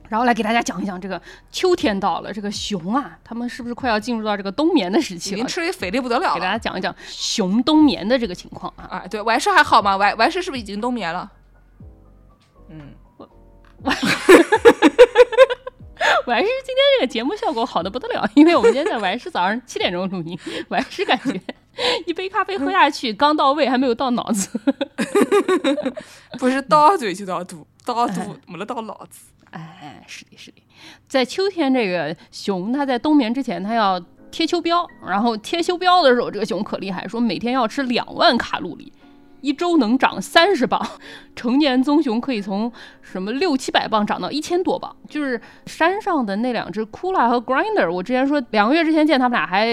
[0.09, 1.21] 然后来给大家讲一讲这个
[1.51, 5.37] 秋天到了，这个熊啊，他们是不是快要进入到这个冬眠的时期了？
[5.37, 6.35] 已经吃的肥的不得了了。
[6.35, 8.83] 给大家讲一讲熊冬眠的这个情况啊。
[8.91, 9.95] 啊，对，完事还好吗？
[9.95, 11.31] 完完事是不是已经冬眠了？
[12.69, 12.93] 嗯，
[13.85, 13.95] 完
[16.41, 21.39] 事今天这个节目效果好的不得了，因为我们今天在完事早上七点钟录音，完事感觉
[22.05, 24.49] 一杯咖啡喝下去，刚到胃还没有到脑子，
[26.39, 29.25] 不是到嘴就到肚，到肚没了到脑子。
[29.51, 30.61] 哎，是的，是的，
[31.07, 33.99] 在秋天，这个熊它在冬眠之前，它要
[34.31, 38.93] 贴秋膘，然后贴秋膘的时候，这个熊可厉害，说每天要吃两万卡路里。
[39.41, 40.79] 一周能长三十磅，
[41.35, 44.95] 成年棕熊可以从什么六七百磅长到一千多磅。
[45.09, 49.67] 就是山上的那两只 Kula 和 Grinder，我之前说两个月之前见他们俩还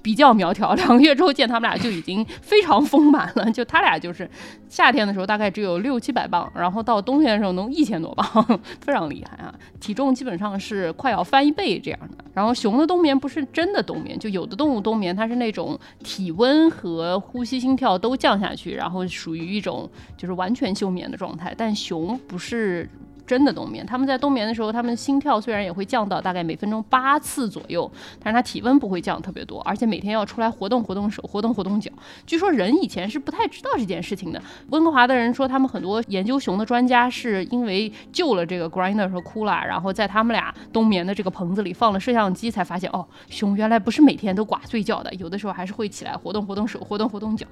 [0.00, 3.50] 比较苗条，两个月之后见他们俩就已经非常丰满了。
[3.50, 4.30] 就他俩就是
[4.68, 9.54] 夏天的时候大概只有六七百磅，然后到冬天的时候能一千多磅， 非常厉害啊！
[9.80, 12.24] 体重基本上是快要翻一倍这样的。
[12.34, 19.06] 然后熊的冬眠不是真的冬眠，就有的动物冬眠它是那种体温和呼吸心跳都降下去，然后。
[19.06, 22.88] 属于一种就是完全休眠的状态，但熊不是。
[23.26, 27.90] 真的冬眠，他们在冬眠的时候，他们心跳虽然也会降到大概每分钟八次左右，
[28.22, 31.90] 但是它体温不会降特别多，而且每天要出来活动活动手，活动活动脚。
[32.24, 34.40] 据说人以前是不太知道这件事情的。
[34.70, 47.44] 温哥华的人说，他们很多研究熊的专家是因为救了这个 Grinder 和 Kula，然后在他们俩冬眠的这个棚子里放了摄像机，才发现哦，熊原来不是每天都寡睡觉的，有的时候还是会起来活动活动手，活动活动脚，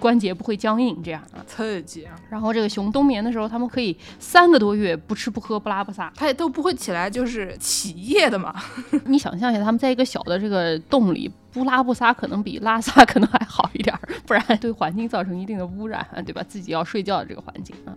[0.00, 2.16] 关节不会僵硬这样啊，刺激啊。
[2.28, 4.98] 然后这个熊冬眠的时候，他们可以三个多月。
[5.11, 8.54] 不吃不喝不拉不撒，它也都不会起来，就是起夜的嘛。
[9.06, 16.42] 你想象一下，他们在一个小的这个洞里不拉不撒，可能比拉撒可能还好一点儿，不然对环境造成一定的污染，对吧？
[16.48, 17.96] 自己要睡觉的这个环境啊。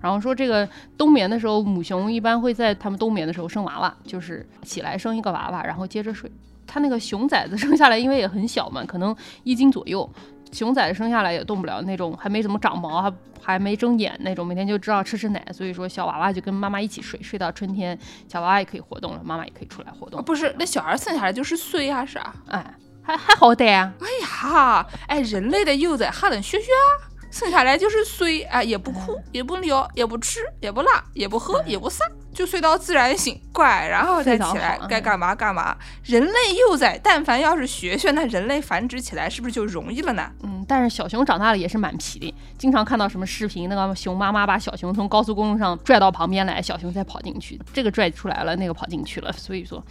[0.00, 6.30] 然后说这个冬眠的时候，母熊一般会在它们冬眠的时候生娃娃，就是起来生一个娃娃，然后接着睡。
[6.68, 10.10] 它那个熊崽子生下来，因为也很小嘛，可能一斤左右。
[10.56, 20.24] 熊崽子生下来也动不了，那种还没怎么长毛，还还没睁眼那种，每天就知道吃吃奶，所以说小娃娃就跟妈妈一起睡，睡到春天，小娃娃也可以活动了，妈妈也可以出来活动。
[20.24, 23.92] 不是，那小孩生下来就是睡啊，是啊，哎，还还好歹啊。
[24.00, 27.12] 哎呀，哎，人类的幼崽还能学学啊。
[27.36, 35.76] 生下来就是睡，啊，也不哭，也不聊，也不吃，也不拉，也不喝，也不撒，就睡到自然醒，乖，然后再起来，该干嘛干嘛。
[36.04, 40.30] 人类幼崽，但凡要是学学，那人类繁殖起来是不是就容易了呢？
[40.44, 49.84] 嗯，但是小熊长大了也是蛮皮的，经常看到什么视频，那个熊妈妈把小熊从高速公路上拽到旁边来，小熊再跑进去，这个拽出来了，那个跑进去了，所以说。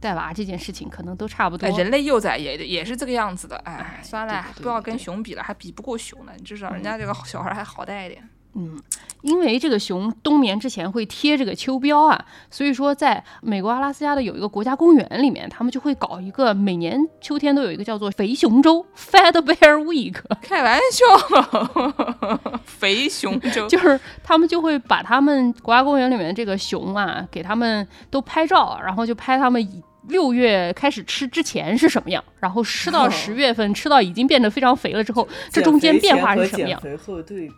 [0.00, 3.56] 带娃这件事情可能都差不多，人类幼崽也也是这个样子的。
[3.58, 6.32] 哎，算了，不要跟熊比了，还比不过熊呢。
[6.36, 8.26] 你至少人家这个小孩还好带一点。
[8.54, 8.76] 嗯，
[9.22, 20.16] 因为这个熊冬眠之前会贴这个秋膘啊，所以说在美国阿拉斯加的有一个国家公园里面，他们就会搞一个每年秋天都有一个叫做肥熊周 （Fat Bear Week）。
[20.42, 21.04] 开玩笑，
[22.64, 29.80] 肥熊 周就是他们就会把他们国家公园里面这个熊啊，给他们都拍照，然后就拍他们以。
[30.10, 32.22] 六月开始吃之前是什么样？
[32.38, 36.80] 然后吃到十月份，吃到已经变得非常肥了之后，这中间变化是什么样？
[36.82, 37.54] 减肥后对比，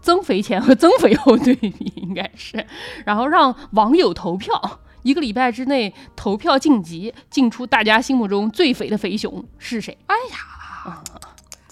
[0.00, 2.64] 增肥前和增肥后对比应该是，
[3.04, 9.96] 然后让网友投票，一个礼拜之内投票晋级，进出大家心目中最肥的肥熊是谁？
[10.06, 11.02] 哎呀，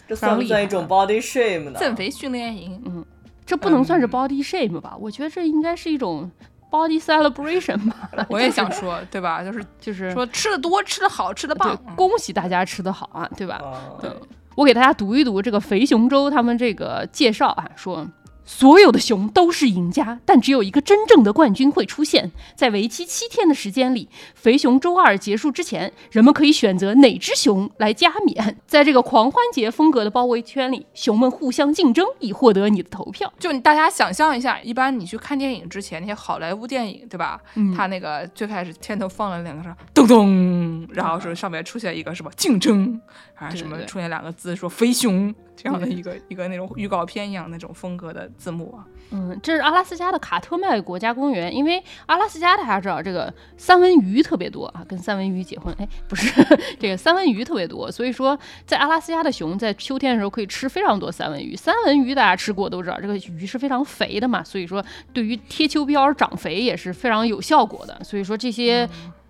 [0.08, 1.78] 这算不算一种 body shame 呢？
[1.78, 3.04] 增肥训练营，嗯，
[3.46, 4.96] 这不能算是 body shame 吧？
[4.98, 6.30] 我觉得这应该是一种。
[6.70, 9.42] Body celebration 吧， 我也想说，对吧？
[9.42, 13.60] 就是就是说吃的多，吃的好，吃的棒，恭喜大家吃的好啊，对吧？
[14.02, 14.14] 嗯，
[14.54, 18.06] 我给大家读一读这个肥熊粥他们这个介绍啊，说。
[18.48, 24.08] 所有的熊都是赢家，但只有一个真正的冠军会出现在为期七天的时间里。
[24.34, 28.56] 肥熊周二结束之前，人们可以选择哪只熊来加冕。
[28.66, 33.30] 在这个狂欢节风格的包围圈里，熊们互相竞争以获得你的投票。
[33.38, 37.38] 就大家想象一下，一般你去看电影之前，那些好莱坞电影，对吧？
[37.54, 42.98] 嗯，他那个最开始片头放了两个什么咚咚，然后说上面出现一个什么竞争，
[43.34, 45.34] 还是什么出现两个字说肥熊。
[45.60, 56.32] 这样的一个 一个那种预告片一样那种风格的字幕啊，嗯，这是阿拉斯加的卡特麦国家公园，因为阿拉斯加大家知道这个三文鱼特别多啊，跟三文鱼结婚，哎，不是
[56.78, 61.56] 这个三文鱼特别多，所以说在阿拉斯加的熊在秋天的时候可以吃非常多三文鱼。
[61.56, 67.98] 三文鱼大家吃过都知道，这个鱼是非常肥的嘛，所以说对于贴秋膘长肥也是非常有效果的。
[68.04, 68.88] 所以说这些。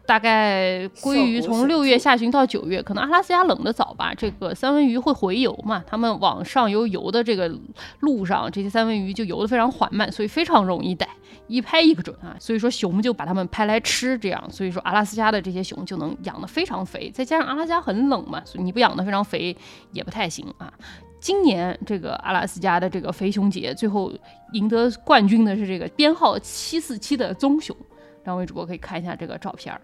[0.09, 4.15] 大概归于从六月下旬到九月，可能阿拉斯加冷的早吧。
[4.15, 7.55] 这个三文鱼会回游嘛，他们往上游游的这个
[8.01, 11.07] 路上，这些三文鱼就游得非常缓慢，所以非常容易逮，
[11.47, 12.35] 一拍一个准啊。
[12.41, 17.11] 所以说熊就把它们拍来吃，这样，所以说阿拉斯加的这些熊就能养得非常肥。
[17.11, 19.55] 再加上阿拉斯加很冷嘛，所以你不养得非常肥
[19.93, 20.73] 也不太行啊。
[21.21, 24.11] 今年这个阿拉斯加的这个肥熊节，最后
[24.55, 27.77] 赢得冠军的是这个编号七四七的棕熊。
[28.25, 29.81] 两位主播可以看一下这个照片儿。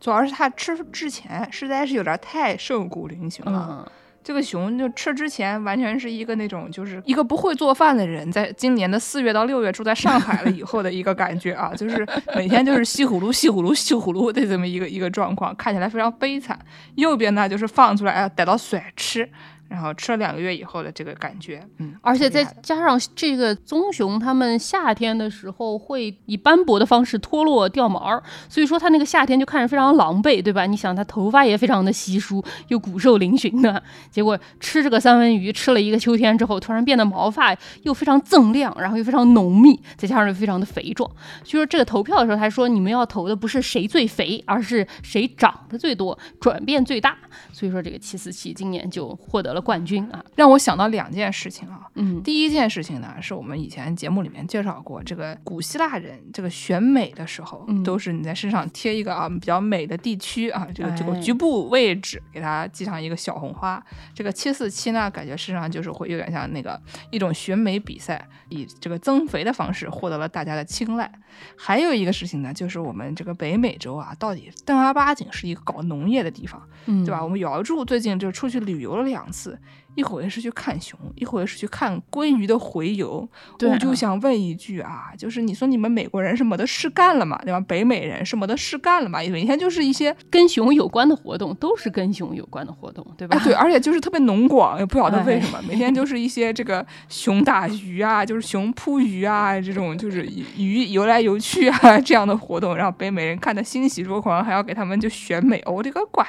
[0.00, 3.84] 主要是它吃之前实在是有点太瘦骨嶙峋了。
[3.86, 3.90] 嗯，
[4.22, 16.58] 这个熊就吃之前完全是一个那种，就是一个不会做饭的人，在今年的四月到六月住在上海了以后的一个感觉啊，就是每天就是西葫芦、西葫芦、西葫芦的这么一个一个状况，看起来非常悲惨。
[16.96, 19.28] 右边呢就是放出来啊，逮到甩吃。
[19.70, 30.66] 然后吃了两个月以后的这个感觉，嗯，而且再加上这个棕熊，它们夏天的时候会以斑驳的方式脱落掉毛儿，所以说它那个夏天就看着非常狼狈，对吧？
[30.66, 33.80] 你想它头发也非常的稀疏，又骨瘦嶙峋的，
[34.10, 41.08] 结果吃这个三文鱼吃了一个秋天之后，突然变得毛发又非常锃亮，然后又非常浓密，再加上又非常的肥壮。
[41.44, 47.16] 所以说这个投票的时候，他说你们要投的不是谁最肥，而是谁长得最多，转变最大。
[47.52, 51.88] 所以说这个七四七今年就获得了冠军啊，让我想到两件事情啊。
[51.94, 63.82] 嗯，第一件事情呢，是我们以前节目里面介绍过，这个古希腊人这个选美的时候，嗯都是你在身上贴一个啊比较美的地区啊，这个这个哎局部位置给它系上一个小红花。
[64.14, 71.10] 这个七四七呢，感觉身上就是会有点像那个一种选美比赛，以这个增肥的方式获得了大家的青睐。
[71.56, 76.62] 还有一个事情呢，就是我们这个北美洲啊，到底正儿八经是一个搞农业的地方。
[76.86, 77.22] 嗯对吧？
[77.22, 79.49] 我们姚柱最近就出去旅游了两次，
[79.96, 83.28] 一会儿是去看熊，一会儿是去看鲑鱼的洄游。
[83.58, 87.60] 对我就啊想问一句啊，就是你说你们美国人是没得事干了嘛，对吧？
[87.60, 89.18] 北美人是没得事干了嘛？
[89.30, 93.36] 每天就是一些跟熊有关的活动都是跟熊有关的活动，对吧？
[93.36, 100.24] 哎，对， 而且就是特别浓广，也不晓得为哎什么，每天就是一些这个熊打鱼啊，就是熊扑鱼啊，这种就是
[100.56, 106.24] 鱼游来游去啊这样的活动，让北美人看得欣喜若狂，还要给他们就选美，我的个乖！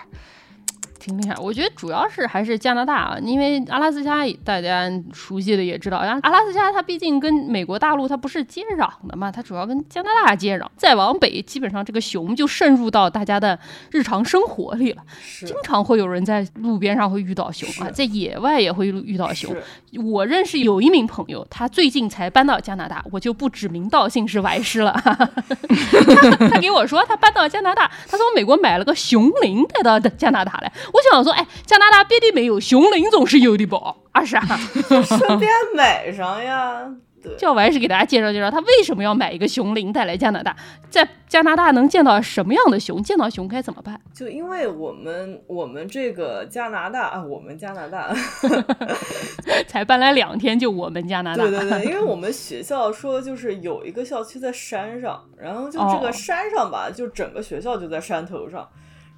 [1.01, 1.35] 挺厉害。
[1.37, 10.67] 我觉得主要是还是加拿大啊，因为阿拉斯加大家熟悉的也知道，阿拉斯加它毕竟跟美国大陆它不是接壤的嘛，它主要跟加拿大接壤。
[10.77, 13.57] 再往北，基本上这个熊就渗入到大家的
[13.89, 19.55] 日常生活里了，是经常会有人在路边上会遇到熊啊，在野外也会遇到熊。
[20.03, 24.93] 我认识有一名朋友，他最近才搬到加拿大，我就不指名道姓是白师了。
[25.03, 30.71] 他他给我说，他搬到加拿大，他从美国买了个熊铃带到加拿大来。
[30.93, 33.95] 我想说，哎，加拿大别的没有，熊林总是有的吧？
[34.12, 34.45] 啊是啊，
[35.04, 36.88] 顺便买上呀。
[37.23, 40.56] 对，叫歪师给大家介绍介绍，他为什么要买一个熊铃带来加拿大？
[40.89, 43.01] 在加拿大能见到什么样的熊？
[43.04, 44.01] 见到熊该怎么办？
[44.12, 48.12] 就因为我们我们这个加拿大啊，我们加拿大，
[49.69, 51.43] 才搬来两天，就我们加拿大。
[51.43, 58.67] 对对对， 因为我们学校说就是有一个校区在山上，然后就这哦个山上吧，就整个学校就在山头上。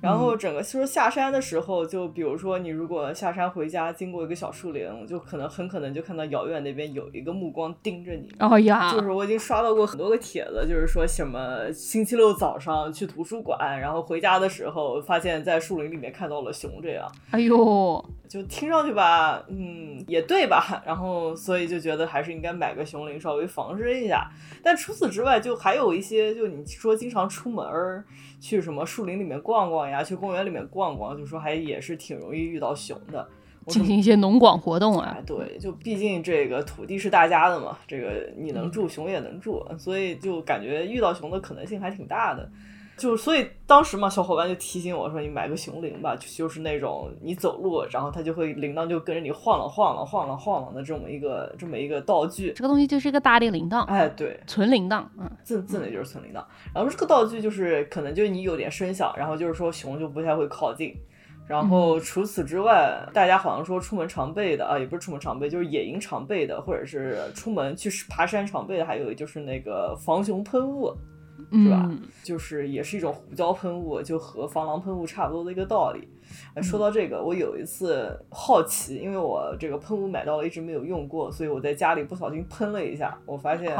[0.03, 8.29] 然嗯后整个说下山的时候，就比如说你如果下山回家，经过一个小树林，就可能很可能就看到遥远那边有一个目光盯着你。
[8.37, 20.81] 哦呀，就是我已经刷到过很多个帖子，就是说什么星期六早上去图书馆，然后回家的时候发现在树林里面看到了熊，这样哎呦，就听上去吧，嗯，也对吧？
[20.87, 24.27] 然后所以就觉得还是应该买个熊铃稍微防身一下。
[24.63, 28.03] 但除此之外，就还有一些，就你说经常出门儿
[28.41, 33.29] 去什么树林里面逛逛呀，去公园里面逛逛，就说还也是挺容易遇到熊的。
[33.67, 42.49] 进行一些农广活动啊哎，，对，就毕竟这个土地是大家的嘛，这个你能住，熊也能住，所以就感觉遇到熊的可能性还挺大的。
[42.95, 52.53] 就所以当时嘛，小伙伴就提醒我说：“你买个熊铃吧，就就是那种你走路，然后它就会铃铛就跟着你晃了晃了晃了晃了的这么一个这么一个道具。
[52.53, 56.43] 这个东西就是一个大的铃铛，哎，对，纯铃铛，嗯，真真的就是存铃铛。
[56.73, 60.95] 然后这个道具就是可能就是你有点声响，然后就是说熊就不太会靠近。
[61.45, 70.95] 然后除此之外，大家好像说出门常备的啊，也不是出门常备，就是野营常备的，或者是出门去爬山常备的，还有就是那个防熊喷雾，
[71.51, 76.07] 是吧嗯就是也是一种胡椒喷雾，就和防狼喷雾差不多的一个道理。
[76.55, 83.75] 哎，说到这个，我有一次好奇，因为我这个喷雾买到了，一直没有用过，所以我在家里不小心喷了一下，我发现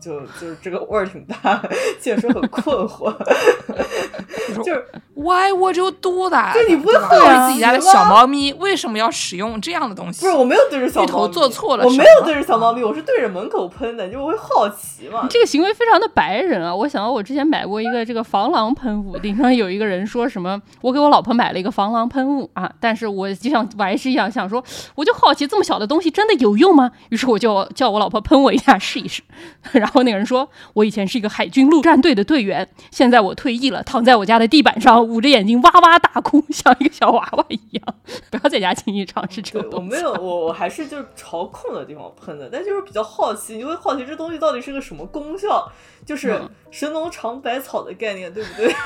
[0.00, 1.60] 就就是这个味儿挺大，
[2.00, 3.12] 确实很困惑。
[4.58, 4.84] 就是
[5.14, 6.54] ，Why would you do that？
[6.54, 10.24] 就你不会好对自己家的小猫咪为什么要使用这样的东西？
[10.24, 15.26] 不是，我没有对着小芋头猫咪做错了我没有对着小猫咪，我是对着门口喷的，就我会好奇嘛。
[15.30, 16.74] 这个行为非常的白人啊！
[16.74, 24.62] 我想到我之前买过一个这个防狼喷雾，顶上有一个人说什么，我给我老婆买了一个防狼喷雾啊，但是我就像我还是一样想说，
[24.94, 26.90] 我就好奇这么小的东西真的有用吗？
[27.10, 29.22] 于是我就叫我老婆喷我一下试一试，
[29.72, 37.84] 然后那个人说，我以前是一个海军陆战队的队员，现在我退役了，躺在我家的地板上，捂着眼睛哇哇大哭，像一个小娃娃一样。
[38.30, 39.94] 不要在家轻易尝试这对种东西。
[39.94, 45.70] 我没有，我我还是就是朝空的地方喷的，但就是比较好奇，你会好奇这东西到底是个什么功效，
[46.06, 48.72] 就是嗯神农尝百草的概念，对不对？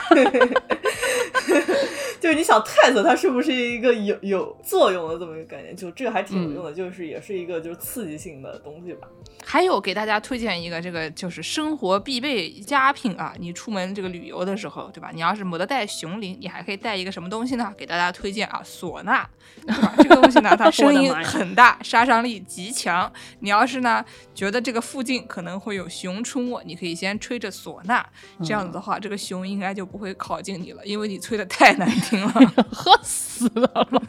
[2.20, 9.06] 就是你想探索它是不是一个有有作用的这么一个概念，就这个还挺有用的，就是也是一个就是刺激性的东西吧。
[9.44, 15.10] 还有给大家推荐一个这个就是生活必备佳品啊，你出门这个旅游的时候，对吧？
[15.12, 17.70] 你要是没得带熊铃，你还可以带一个什么东西呢？
[17.76, 19.26] 给大家推荐啊，唢呐，
[19.66, 19.94] 对吧？
[19.98, 23.12] 这个东西呢，它 声音很大，杀伤力极强。
[23.40, 24.02] 你要是呢
[24.34, 28.04] 觉得这个附近可能会有熊出没，你可以先吹着唢呐，
[28.44, 32.32] 这样子的话，这个熊应该就不会靠近你了，因为你吹的太难听了。
[32.72, 34.02] 喝死了了，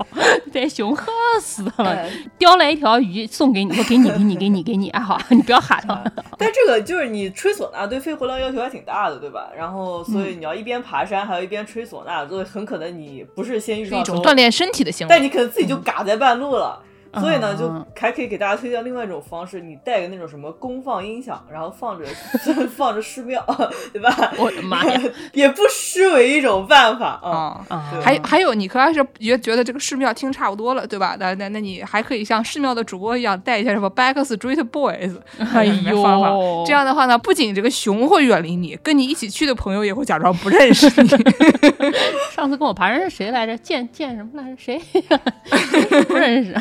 [0.53, 1.05] 这熊喝
[1.41, 6.03] 死了，哎叼来一条鱼送给你，我给你，给你，给你，给你，啊好， 你不要喊了。
[6.37, 9.49] 但这个就是你吹唢呐对肺活量要求还挺大的，对吧？
[9.57, 15.09] 然后所以你要一边爬山，还要一边吹唢呐，所以很可能你不是先遇到一种锻炼身体的行为。
[15.09, 16.81] 但你可能自己就嘎在半路了。
[17.19, 22.05] 所以呢，就嗯还可以给大家推荐另外一种方式，你带个那种什么功放音响，然后放着
[22.75, 23.43] 放着寺庙，
[23.91, 24.33] 对吧？
[24.37, 25.01] 我的妈呀！
[25.33, 27.29] 也不失为一种办法啊。
[27.29, 31.15] 啊、啊对还还有，你可要是也觉得这个寺庙听差不多了，对吧？
[31.19, 35.15] 那那那你还可以像寺庙的主播一样带一下什么 Backstreet Boys，
[35.53, 41.09] 哎呦，这样的话呢，不仅这个熊会远离你，跟你一起去的朋友也会假装不认识你。
[42.35, 43.57] 上次跟我爬山是谁来着？
[43.57, 44.57] 见见什么来着？
[44.57, 44.79] 谁？
[46.07, 46.53] 不认识。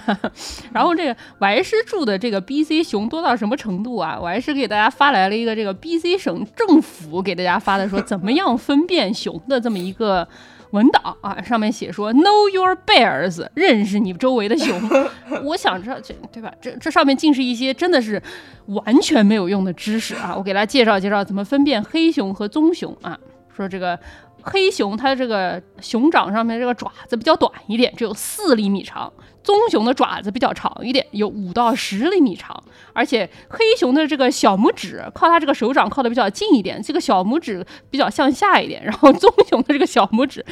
[0.72, 4.18] 然后这个我还是住的这个 B C 熊多到什么程度啊？
[4.20, 10.26] 我还是给大家发来了一个这个 B C 省政府给大家发的说怎么样分辨熊的这么一个。
[10.70, 14.76] 文档啊，上面写说 “Know your bears”，认识你周围的熊。
[15.45, 16.53] 我想知道这对吧？
[16.61, 18.20] 这这上面竟是一些真的是
[18.66, 20.34] 完全没有用的知识啊！
[20.36, 23.16] 我给大家介绍介绍怎么分辨黑熊和棕熊啊。
[23.57, 23.97] 说这个
[24.45, 29.11] 黑熊它这个熊掌上面这个爪子比较短一点，只有四厘米长；
[29.42, 32.62] 棕熊的爪子比较长一点，有五到十厘米长。
[32.92, 40.45] 而且黑熊的这个小拇指靠它这个手掌靠的比较近一点，这个小拇指比较向下一点，然后棕熊的这个小拇指。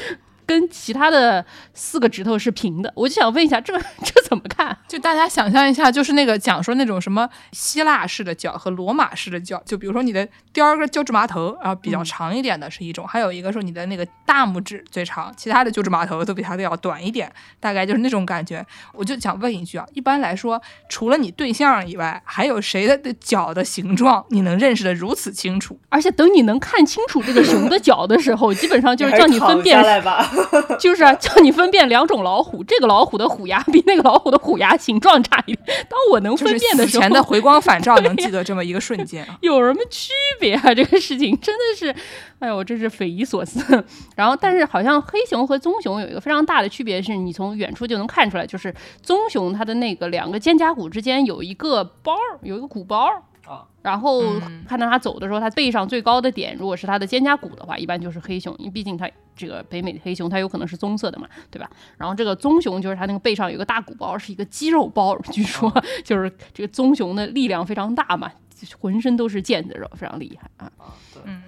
[0.46, 3.72] 跟其他的四个指头是平的，我就想问一下，这
[4.04, 4.76] 这怎么看？
[4.88, 17.30] 就大家想象一下，就是那个讲说那种什么希腊式的脚和罗马式的脚，就比如说你的第二个脚趾麻头啊比较长一点的是一种，还有一个说你的那个大拇指最长，其他的脚趾麻头都比它的要短一点，
[17.60, 18.64] 大概就是那种感觉。
[18.92, 25.78] 我就想问一句啊，一般来说，除了你对象以外，还有谁的的脚的形状你能认识的如此清楚？
[25.88, 30.30] 而且等你能看清楚这个熊的脚的时候， 基本上就是叫你分辨来吧。
[30.78, 35.86] 就是啊，叫你分辨两种老虎， 这个老虎的虎牙比那个老虎的虎牙形状差一点。
[35.88, 39.38] 当我能分辨的时候，死前的回光返照，能记得这么一个瞬间啊。
[39.42, 40.10] 有什么区
[40.40, 40.74] 别啊？
[40.74, 41.94] 这个事情真的是，
[42.38, 43.84] 哎呦，真是匪夷所思。
[44.16, 53.22] 然后，但是好像黑熊和棕熊有一个非常大的区别，是你从远处就能看出来，就是棕熊它的那个两个肩胛骨之间有一个包儿，有一个鼓包儿。
[53.44, 59.10] 啊，然后嗯看到它走的时候，它背上最高的点，如果是它的肩胛骨的话，一般就是黑熊，因为毕竟它
[59.42, 61.68] 这个北美的黑熊它有可能是棕色的嘛，对吧？
[61.98, 65.68] 然后这个棕熊就是它那个背上有一个大鼓包，是一个肌肉包， 据说
[66.04, 68.30] 就是这个棕熊的力量非常大嘛，
[68.78, 70.70] 浑身都是腱子肉，非常厉害啊。
[70.78, 71.42] 啊，对，嗯，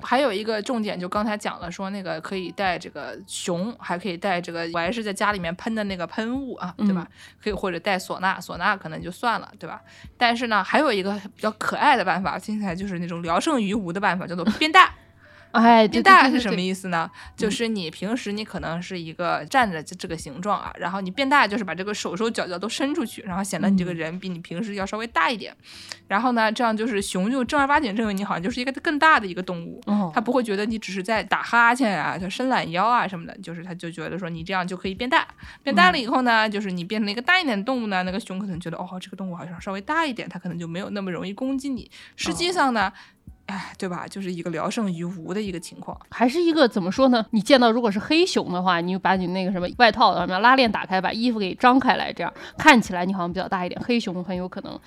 [0.00, 7.06] 还有一个重点，就刚才讲了，说那个可以带这个熊，还可以带这个，我还是在家里面喷的那个喷雾啊，对吧？
[7.42, 9.82] 可以或者带唢呐，唢呐可能就算了，对吧？
[10.16, 14.94] 但是呢，还有一个比较可爱的办法，听起来就是那种聊胜于无的办法，叫做变大。
[15.52, 16.60] 哎，对变大是什么？
[16.60, 17.10] 意思呢？
[17.36, 25.54] 就是你平时你可能是一个站着这这个形状啊，然后你变大就是把这个手手脚脚都伸出去，然后显得你这个人比你平时要稍微大一点。
[26.06, 29.80] 然后呢，这样就是熊就正儿八经认为你好像就是一个更大的一个动物。
[29.86, 35.26] 哦他不会觉得你只是在打哈欠啊，就伸懒腰啊什么的，就是他就觉得说你这样就可以变大，
[35.62, 41.88] 变大了以后呢，就是你变成了一个大一点的动物呢，那个熊可能觉得哦，这个动物好像稍微大一点，它可能就没有那么容易攻击你。
[42.16, 42.92] 实际上呢，
[43.50, 44.06] 哎，对吧？
[44.08, 45.98] 就是一个聊胜于无的一个情况。
[46.08, 47.26] 还是一个怎么说呢？
[47.32, 53.80] 你见到如果是黑熊的话，你就把你那个什么外套什么拉链打开，把衣服给张开来，这样看起来你好像比较大一点。
[53.84, 54.78] 黑熊很有可能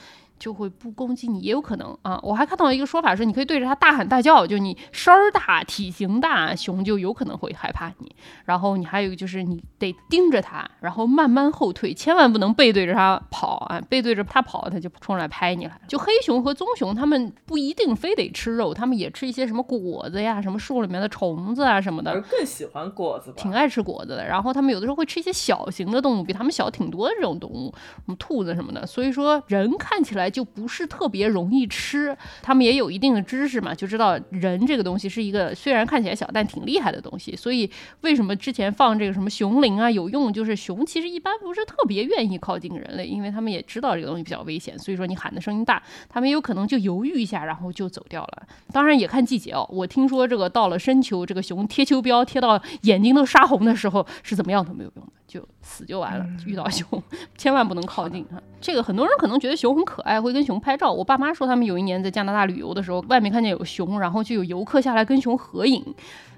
[0.43, 2.19] 就会不攻击你，也有可能啊。
[2.21, 8.13] 我还看到一个说法说，你可以对着它大喊大叫，就你声儿大、体型大，熊就有可能会害怕你。
[8.43, 13.81] 然后你还有就是你得盯着它，然后慢慢后退，千万不能背对着它跑啊！
[13.87, 15.71] 背对着它跑，它就冲来拍你了。
[15.87, 22.11] 就黑熊和棕熊，它们不一定非得吃肉，它们也吃一些什么果子呀、什么树里面的虫子啊什么的。
[22.11, 23.37] 而更喜欢果子吧？
[23.37, 24.27] 挺爱吃果子的。
[24.27, 28.85] 然后它们有的时候会吃一些小型的动物，比它们小挺多的这种动物，什么兔子什么的。
[28.85, 37.35] 所以说人看起来就不是特别容易吃，他们也有一定的知识嘛，就知道人这个东西是一个虽然看起来小但挺厉害的东西。
[37.35, 37.69] 所以
[38.01, 40.33] 为什么之前放这个什么熊铃啊有用？
[40.33, 44.77] 就是熊其实一般不是特别愿意靠近人类，因为他们也知道这个东西比较危险。
[44.79, 48.43] 所以说你喊的声音大，他们有可能就犹豫一下，然后就走掉了。
[48.71, 49.67] 当然也看季节哦。
[49.71, 56.25] 我听说这个到了深秋，这个熊贴秋膘贴到眼睛都杀红的时候，是怎么样都没有用的，就死就完了。
[56.47, 57.03] 遇到熊，
[57.37, 58.41] 千万不能靠近哈！
[58.59, 60.91] 这个很多人可能觉得熊很可爱，会跟熊拍照。
[60.91, 65.83] 我爸妈说他们有一年在加拿大旅游的时候，外面看见有熊，然后就有游客下来跟熊合影。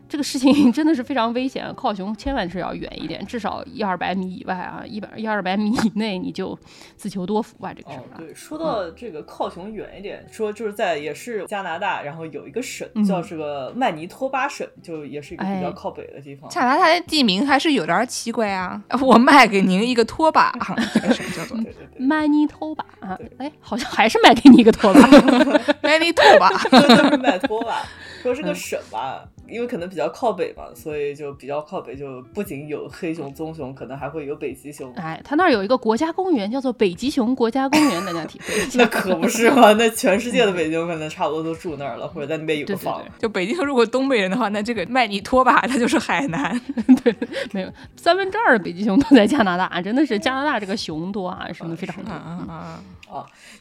[0.07, 6.57] 这个事情 真的是非常危险，靠熊千万是要远一点，至少一二百米以外啊，一百一二百米以内你就
[6.95, 7.73] 自求多福吧。
[7.73, 16.49] 这个事儿、哦，对，说到这个靠熊远一点，说就是在也是加拿大，然后有一个省叫这个曼尼托巴省，就也是一个比较哎靠北的地方。
[16.49, 18.81] 加拿大的地名还是有点奇怪啊！
[19.01, 20.53] 我卖给您一个拖把，
[20.93, 25.01] 这个什么叫做对对对，曼尼托巴啊，哎，好像还是卖给你一个拖把。
[25.81, 26.49] 曼尼托 把？
[26.69, 27.83] 都是麦托吧。
[28.25, 34.91] 说是个嗯省吧，因为可能比较靠北嘛，所以就比较靠北，就不仅有黑熊、棕熊，可能还会有北极熊。
[34.95, 38.79] 哎，它那儿有一个国家公园，叫做北极熊国家公园，大家体会一下。
[38.79, 43.01] 那可不是嘛，那全世界的北极熊可能差不多都住那儿了，或者在那边有房。
[43.01, 46.59] 对就北京如果东北人的话，那这个麦尼拖把它就是海南。
[47.03, 47.15] 对
[47.51, 52.13] 没有三分之二的北极熊都在加拿大，真的是加拿大这个熊多啊，真的非常多。
[52.13, 52.77] 嗯嗯嗯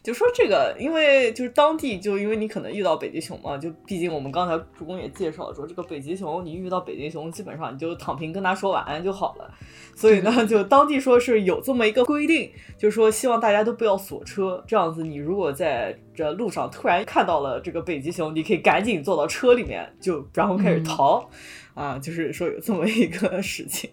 [0.03, 9.55] 就说这个，因为就是当地，就因为你可能遇到北极熊嘛，就毕竟我们刚才主公也介绍了说，这个北极熊，你遇到北极熊，基本上你就躺平跟他说晚安就好了。
[9.95, 21.29] 所以呢，就当地说是有这么一个规定，就是说希望大家都不要锁车，这样子你如果在这路上突然看到了这个北极熊，你可以赶紧坐到车里面，就然后开始逃。
[21.75, 23.91] 啊，就是说有这么一个事情。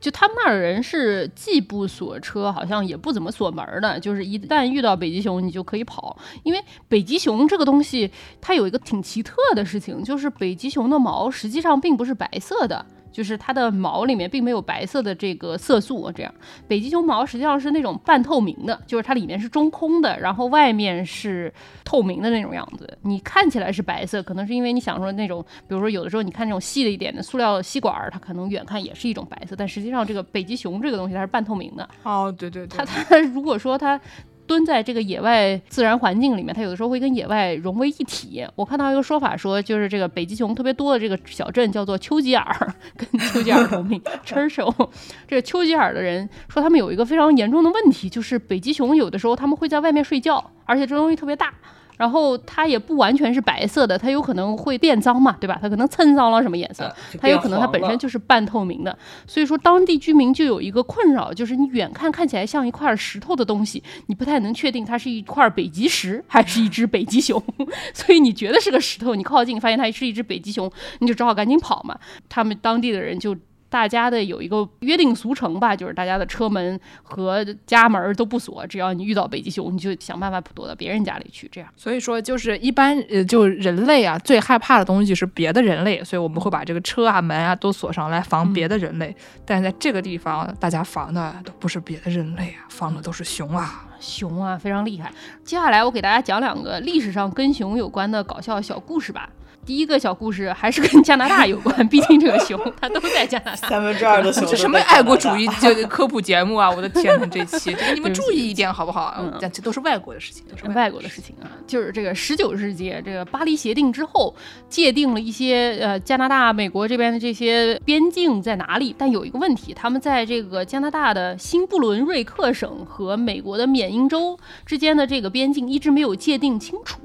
[0.00, 6.16] 就他们那儿人是既不锁车，好像也不怎么锁门的，就是一旦遇到北极熊，你就可以跑。
[6.44, 12.86] 因为北极熊这个东西，它有一个挺奇特的事情，就是北极熊的毛实际上并不是白色的。
[13.18, 16.32] 就是它的毛里面并没有白色的这个色素，这样
[16.68, 21.52] 北极熊毛实际上是那种半透明的，就是它里面是中空的，然后外面是
[21.84, 22.96] 透明的那种样子。
[23.02, 31.88] 你看起来是白色，可能是因为你想说那种，比如说有的时候你看那种细的一点的塑料吸管儿，它可能远看也是一种白色，但实际上这个北极熊这个东西它是半透明的。
[32.04, 34.00] 哦，对对对它，它如果说它
[34.48, 38.44] 蹲在这个野外自然环境里面，它有的时候会跟野外融为一体。
[38.56, 42.44] 我看到一个说法说，就是这个北极熊特别多的这个小镇叫做丘吉尔，
[42.96, 44.88] 跟丘吉尔同名 Churchill。
[45.28, 51.52] 这个丘吉尔的人说，他们有一个非常严重的问题，就是北极熊有的时候他们会在外面睡觉，而且这东西特别大。
[51.98, 55.58] 然后它也不完全是白色的，它有可能会变脏嘛，对吧？
[55.60, 56.90] 它可能蹭脏了什么颜色
[57.20, 58.96] 它有可能它本身就是半透明的。
[59.26, 67.42] 所以说，当地居民就有一个困扰，就是你远看看起来像一块石头的东西，你不太能确定它是一块北极石还是一只北极熊。
[67.92, 70.70] 所以你觉得是个石头，你靠近发现它是一只北极熊，
[71.00, 71.98] 你就只好赶紧跑嘛。
[72.28, 73.36] 他们当地的人就。
[73.70, 81.68] 大家的有一个约定俗成吧，就是大家的车门和家门儿都不锁，只要你遇到北极熊，你就想办法躲到别人家里去，这样。
[81.76, 89.14] 所以说就是一般呃，就人类啊最害怕的东西是别的人类，所以我们会把这个车啊门啊都锁上来防别的人类。
[89.44, 93.84] 但是在这个地方，大家防的都不是别的人类啊，防的都是熊啊。
[94.00, 95.12] 熊啊，非常厉害。
[95.44, 99.28] 接下来我给大家讲两个历史上跟熊有关的搞笑小故事吧。
[99.68, 103.56] 第一个小故事还是跟加拿大有关，毕竟这个熊它都在加拿大。
[103.68, 106.70] 三分之二的熊这 什么爱国主义就科普节目啊！
[106.70, 109.14] 我的天呐，这期这个你们注意一点好不好？
[109.18, 114.34] 嗯这这都是外国的事情，都是外国的事情啊，就是这个十九世纪这个巴黎协定之后，
[114.70, 126.98] 界定了一些呃加拿大、美国这边的这些边境在哪里，但有一个问题，他们在这个加拿大的新布伦瑞克省和美国的缅因州之间的这个边境一直没有界定清楚。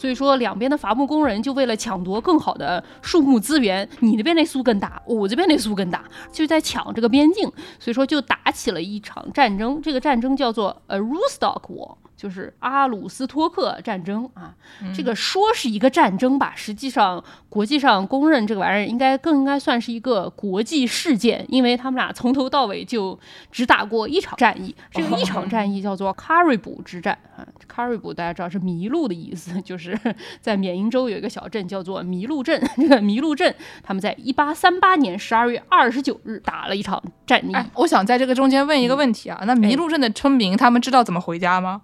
[0.00, 7.46] 所以说，两边的伐木工人就为了抢夺更好的树木资源，你那边那树更大，我这边那树更大，就在抢这个边境。
[7.78, 9.78] 所以说，就打起了一场战争。
[9.82, 14.54] 这个战争叫做呃 Roostock War，就是阿鲁斯托克战争啊。
[14.82, 23.18] 嗯这个说是一个战争吧，实际上国际上公认这个玩意儿应该更应该算是一个国际事件，因为他们俩从头到尾就
[23.50, 27.46] 只打过一场战役，这个一场战役叫做卡瑞卜之战啊。
[27.66, 29.98] 卡瑞卜大家知道是麋鹿的意思，就是
[30.42, 37.54] 在缅因州有一个小镇叫做麋鹿镇，这个麋鹿镇他们在一八三八年十二月二十九日打了一场战役。
[37.54, 41.82] 哎，我想在这个中间问一个问题啊，那麋鹿镇的村民他们知道怎么回家吗？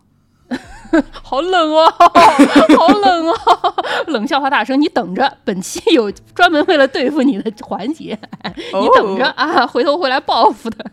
[1.23, 1.91] 好冷哦，
[2.79, 3.35] 好冷哦！
[4.09, 10.91] 冷笑话大声，你等着，本期有专门为了对付你的环节，你等着啊，回头会来报复的。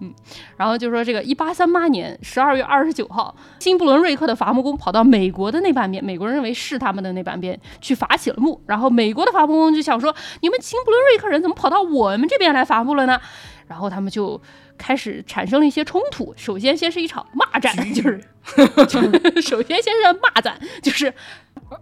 [0.00, 0.10] 嗯，
[0.56, 13.20] 然后就说这个一八三八年十二月二十九号，新布伦瑞克的伐木工跑到美国的那半边，美国人认为是他们的那半边去伐起了木，然后美国的伐木工就想说，你们新布伦瑞克人怎么跑到我们这边来伐木了呢？
[13.68, 14.40] 然后他们就
[14.82, 16.34] 开始产生了一些冲突。
[16.36, 18.20] 首先，先是一场骂战，就是，
[18.88, 21.14] 就是首先先是骂战，就是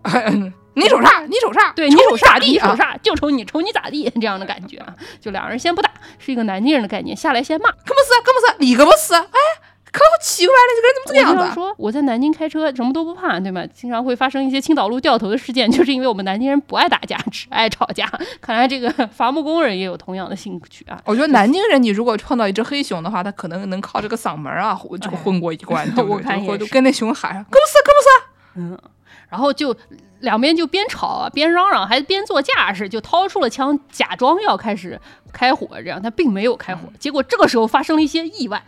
[0.74, 1.24] 你瞅啥？
[1.26, 1.72] 你瞅啥？
[1.72, 2.68] 对你瞅啥你，瞅咋地啊？
[2.70, 4.94] 瞅啥就瞅你，瞅你咋地这样的感觉啊。
[5.18, 7.70] 就两人先不打，是一个南京人的概念，下来先骂。
[7.70, 9.26] 可不是，可不是，你可不是，哎，
[9.92, 11.54] 可好奇怪了，这个人怎么这样子啊？
[11.54, 13.66] 说我在南京开车什么都不怕，对吗？
[13.74, 18.06] 经常会发生一些青岛路掉头的事件，就是因为我们南京人不爱打架，只爱吵架。
[18.40, 21.00] 看来这个伐木工人也有同样的兴趣啊。
[21.04, 26.24] 我觉得南京人，你如果碰到一只黑熊的话，他可能能靠这个嗓门啊， 混就混过一关，对不我对？
[26.24, 28.70] 看也是就跟那熊喊上，可不是，哥不是。
[28.72, 28.78] 嗯，
[29.28, 29.74] 然后就
[30.20, 35.00] 两边就边吵啊边嚷嚷，还边做架势，就掏出了枪，假装要开始
[35.32, 36.82] 开火，这样他并没有开火。
[36.98, 38.62] 结果这个时候发生了一些意外。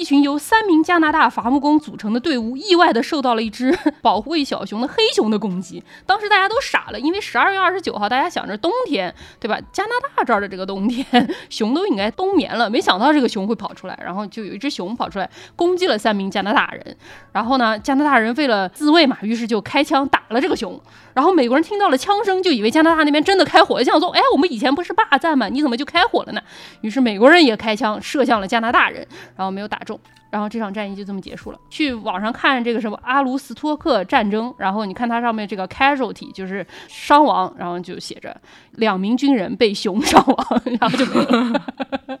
[0.00, 5.84] 一群由三名加拿大伐木工组成的队伍，意外的受到了一只 保护一小熊的黑熊的攻击。
[6.06, 9.60] 当时大家都傻了，因为十二月二十九号，大家想着冬天，对吧？
[9.70, 11.04] 加拿大这儿的这个冬天，
[11.50, 16.96] 熊都应该冬眠了，没想到这个熊会跑出来，然后就有一只熊跑出来攻击了三名加拿大人。
[17.32, 20.80] 然后呢，加拿大人为了自卫嘛，于是就开枪打了这个熊。
[21.14, 25.48] 然后美国人听到了枪声，就以为加拿大那边真的开火了，想说：“哎，我们以前不是霸占吗？
[25.48, 26.40] 你怎么就开火了呢？”
[26.82, 29.06] 于是美国人也开枪射向了加拿大人，
[29.36, 29.98] 然后没有打中。
[30.30, 31.58] 然后这场战役就这么结束了。
[31.68, 38.40] 去网上看这个什么阿卢斯托克战争，然后你看它上面这个 casualty 就是伤亡，然后就写着
[38.76, 42.18] 两名军人被熊伤亡，然后就没了。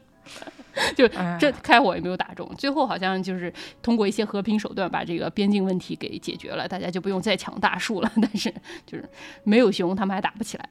[0.96, 3.52] 就哎这开火也没有打中，最后好像就是
[3.82, 8.10] 通过一些和平手段把这个边境问题给解决了，大家就不用再抢大树了。
[8.20, 8.52] 但是
[8.86, 9.08] 就是
[9.44, 10.68] 没有熊，他们还打不起来。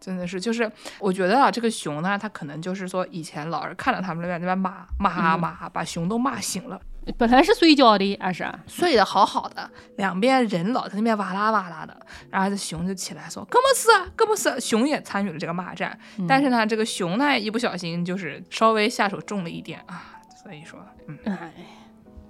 [0.00, 6.80] 真的是，就是我觉得啊，这个熊呢，它可能就是说，以前老是看着他们那边那边骂骂嗯骂，把熊都骂醒了，
[7.16, 11.94] 本来是睡觉的，二是啊，睡得好好的，两边人老在那边哇啦哇啦的，
[12.30, 21.52] 然后这熊就起来说，哥们是啊，根本是，熊也参与了这个骂战，嗯但是呢，这个熊呢，一不小心就是稍微下手重了一点啊，所以说，嗯，哎，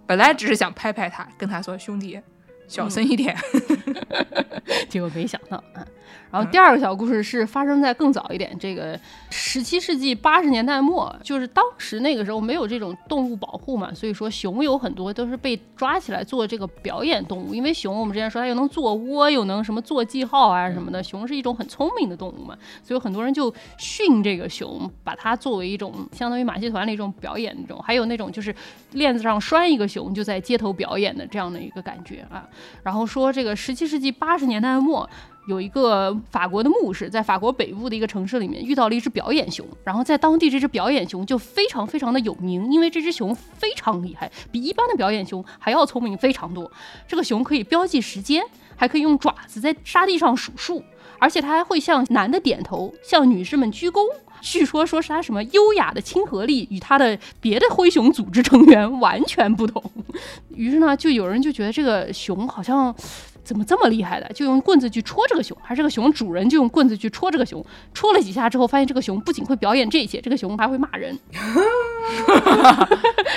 [0.06, 2.20] 本来只是想拍拍他，跟他说，兄弟。
[2.68, 3.36] 小声一点，
[4.88, 5.84] 结果没想到啊。
[6.30, 8.98] 然后第二个小故事是发生在更早一点，这个
[9.30, 17.54] 十七世纪八十年代末，就是当时那个时候没有这种动物保护嘛，所以说熊有很多都是被抓起来做这个表演动物。
[17.54, 28.54] 因为熊我们之前说它又能做窝，又能什么做记号啊什么的，熊是一种很聪明的动物嘛，所以很多人就训这个熊，把它作为一种相当于马戏团的一种表演那种，还有那种就是
[28.92, 32.46] 链子上拴一个熊就在街头表演的这样的一个感觉啊。
[32.84, 35.08] 然后说这个十七世纪八十年代末。
[35.49, 46.70] 有一个法国的牧师在法国北部的一个城市里面遇到了一只表演熊，然后在当地这只表演熊就非常非常的有名，因为这只熊非常厉害，比一般的表演熊还要聪明非常多。
[47.09, 48.45] 这个熊可以标记时间，
[48.76, 50.84] 还可以用爪子在沙地上数数，
[51.18, 54.03] 而且它还会向男的点头，向女士们鞠躬。
[54.43, 59.82] 据说说是它什么优雅的亲和力与它的别的灰熊组织成员完全不同。
[60.55, 62.95] 于是呢，就有人就觉得这个熊好像。
[63.43, 64.28] 怎么这么厉害的？
[64.32, 71.18] 就用棍子去戳这个熊，还是这个熊主人就用棍子去戳这个熊，戳了几下之后，发现这个熊不仅会表演这些，这个熊还会骂人。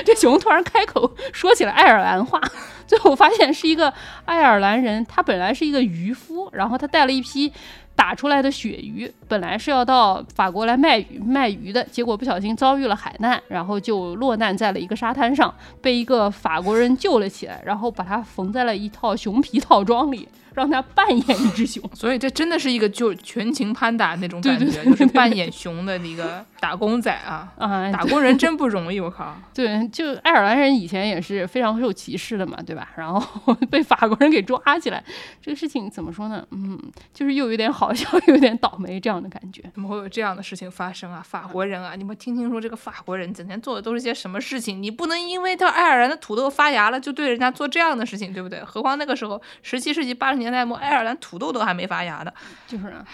[0.05, 2.39] 这熊突然开口说起了爱尔兰话，
[2.85, 3.93] 最后发现是一个
[4.25, 7.51] 爱尔兰人，他本来是一个渔夫，然后他带了一批。
[7.95, 21.83] 打出来的鳕鱼本来是要到法国来卖鱼卖鱼的，结果不小心遭遇了海难，然后就落难在了一个沙滩上，被一个法国人救了起来，然后把它缝在了一套熊皮套装里，让他扮演一只熊。
[21.93, 29.35] 所以这真的是一个就全情攀打那种感觉，对对对就是扮演熊的一个打工仔啊， 啊，打工人真不容易，我靠。
[29.53, 32.89] 对，就爱尔兰人以前也是非常受歧视的嘛，对吧？
[32.95, 35.03] 然后被法国人给抓起来，
[35.41, 36.45] 这个事情怎么说呢？
[36.51, 36.79] 嗯，
[37.13, 39.63] 就是又有点好笑，又有点倒霉这样的感觉。
[39.73, 41.21] 怎么会有这样的事情发生啊？
[41.23, 44.81] 法国人啊，你们听听说这个法国人整天做的都是些什么事情？
[44.81, 48.63] 你不能因为他爱尔兰的土豆发芽了，就对人家做这样的事情，对不对？
[48.63, 52.33] 何况那个时候，十七世纪八十年代末，爱尔兰土豆都还没发芽的。
[52.67, 53.05] 就是啊，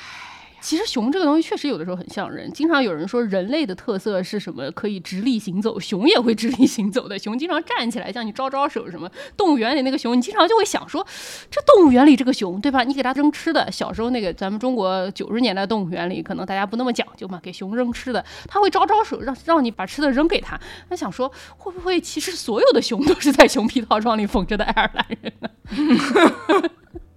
[0.61, 2.51] 其实熊这个东西确实有的时候很像人。
[2.51, 4.69] 经常有人说人类的特色是什么？
[4.71, 7.17] 可以直立行走，熊也会直立行走的。
[7.17, 11.05] 熊经常站起来向你招招手，什么动物园里那个熊，你经常就会想说，
[11.49, 12.83] 这动物园里这个熊，对吧？
[12.83, 20.59] 你给它扔吃的，小时候那个咱们中国九十年代动物园里，可能大家不那么讲究嘛，给熊扔吃的，它会招招手，让让你把吃的扔给它。
[20.89, 25.49] 那想说，会不会其实所有的熊都是在熊皮套装里缝着的爱尔兰人呢？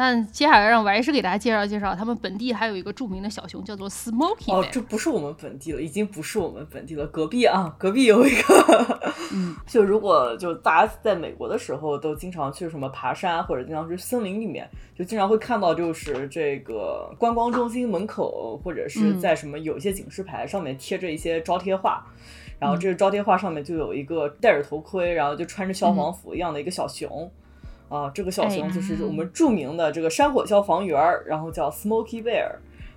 [0.00, 9.12] 那接下来让王师给大家介绍介绍，他们本地还有一个著名的小熊，叫做 Smoky 哦这不是我们本地了，已经不是我们本地了，隔壁啊，隔壁有一个。
[9.34, 22.02] 嗯， 就如果就大家在美国的时候，都经常去什么爬山，或者经常去森林里面，就经常会看到，就是这个观光中心门口，或者是嗯在什么有一些警示牌上面贴着一些招贴画。
[22.58, 27.30] 然后这个招贴画上面就有一个戴着头盔，然后就穿着消防服一样的一个小熊，
[27.90, 32.52] 啊，这个小熊就是我们著名的这个山火消防员儿，然后叫 Smoky Bear，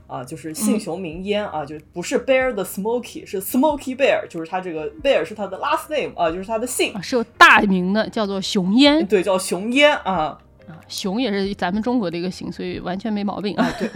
[0.05, 9.03] 啊，就是姓熊名烟啊，就不是 Bear 的 Smoky，是 Smoky Bear，就是他这个 Bear 是他的 last name 啊，就是他的姓啊，，是有大名的，叫做熊烟。
[9.07, 10.37] 对，叫熊烟啊，
[10.67, 13.69] 啊，熊也是咱们中国的一个姓，所以完全没毛病啊。
[13.77, 13.89] 对，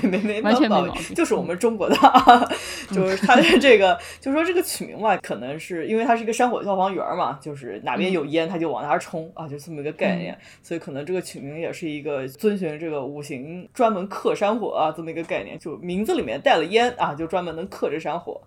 [0.00, 2.48] 没没没完全没毛毛病就是我们中国的，啊，
[2.90, 18.40] 就是它的 这个，就说这个取名嘛，可能是因为它是一个山火消防员嘛，就是哪边有烟它就往哪儿冲啊，就这么一个概念，所以可能这个取名也是一个遵循这个五行专门克山火啊这么一个概念，就名字里面带了烟啊，就专门能克这山火。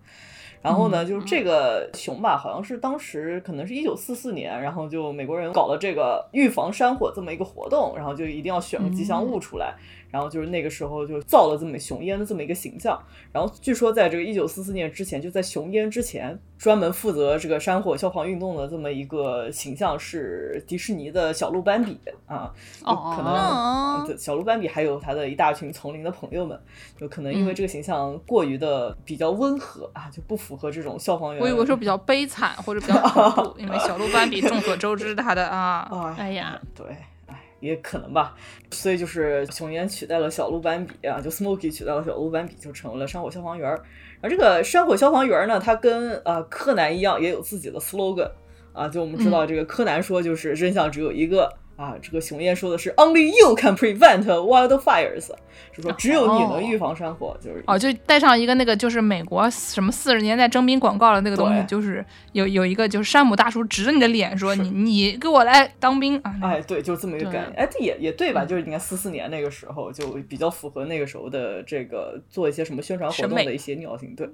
[0.66, 9.76] 然后呢，就是这个熊吧，好像是当时可能是一九四四年，然后就美国人搞了这个预防山火这么一个活动，然后就一定要选个吉祥物出来，
[10.10, 13.00] 然后就是那个时候就造了这么熊烟的这么一个形象。
[13.30, 22.50] 然后据说在这个一九四四年之前，就在熊烟之前，专门负责这个山火消防运动的这么一个形象是迪士尼的小鹿斑比啊，
[22.80, 26.58] 就可能、小鹿斑比还有他的一大群丛林的朋友们，
[26.98, 31.42] 就可能因为嗯这个形象过于的比较温和啊，就不符合这种消防员。
[31.42, 36.86] 我以为说比较悲惨或者比较恐怖，因为小鹿斑比众所周知他的 啊，哎哎呀，对，
[37.26, 38.34] 哎，也可能吧。
[38.70, 43.82] 所以就是熊岩取代了小鹿斑比啊，就 Smoky 取代了小鹿斑比，就成为了山火消防员儿。
[44.20, 48.30] 而这个山火消防员呢，他跟呃柯南一样，也有自己的 slogan
[48.72, 48.88] 啊。
[48.88, 51.52] 就我们知道，这个柯南说就是真相只有一个。
[51.76, 55.28] 啊，这个熊燕说的是 Only you can prevent wildfires，
[55.72, 67.52] 是说只有你能预防山火，就是哦，就带上一个那个就是美国什么四十年代征兵广告的那个东西，就是有有一个就是山姆大叔指着你的脸说你你给我来当兵啊，哎，对，就是这么一个对概念。
[67.56, 68.44] 哎，这也也对吧？
[68.44, 74.26] 就是你看四四年那个时候，就比较符合那个时候的这个做一些什么宣传活动的一些尿性，对。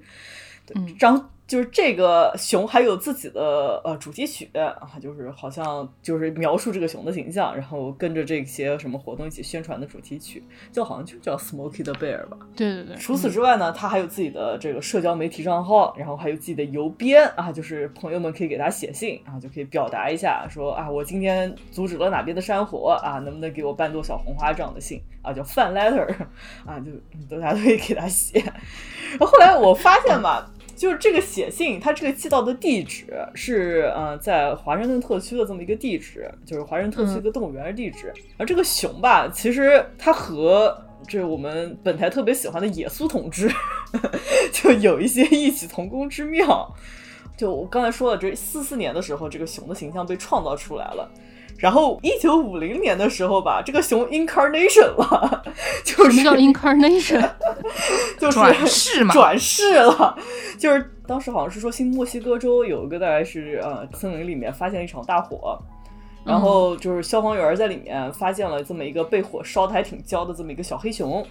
[0.64, 10.43] 对嗯，然后就是这个熊还有自己的呃主题曲啊，就是好像就是描述这个熊的形象，然后跟着这些什么活动一起宣传的主题曲，
[10.73, 12.39] 就好像就叫 Smokey the Bear 吧。
[12.57, 26.09] 对对对，除此之外呢，他还有自己的这个社交媒体账号，然后还有自己的邮编啊，就是朋友们可以给他写信啊，就可以表达一下说啊，我今天阻止了哪边的山火啊，能不能给我半朵小红花这样的信啊，叫 fan letter
[26.65, 28.43] 啊，就大家都可以给他写。
[29.21, 30.51] 后 后来我发现吧。
[30.83, 33.07] 就是这个写信，他这个寄到的地址
[33.37, 38.12] 是呃在华盛顿特区的这么一个地址，就是华盛顿特区的动物园的地址。
[38.37, 40.76] 而这个熊吧，其实它和
[41.07, 43.49] 这我们本台特别喜欢的野苏同志
[44.53, 46.74] 就有一些异曲同工之妙。
[47.37, 51.09] 就我刚才说了，这四四年的时候，这个熊的形象被创造出来了。
[51.63, 55.45] 然后一九五零年的时候吧，这个熊 incarnation 了，
[55.87, 57.31] 就是什么叫 incarnation？
[58.19, 60.19] 就是转世嘛转世了。
[60.59, 65.57] 就是当时好像是说新墨西哥州有一个大概是呃森林里面发现了一场大火，
[66.25, 71.25] 然后就是消防员在里面发现了这么一个被火烧的还挺焦的这么一个小黑熊。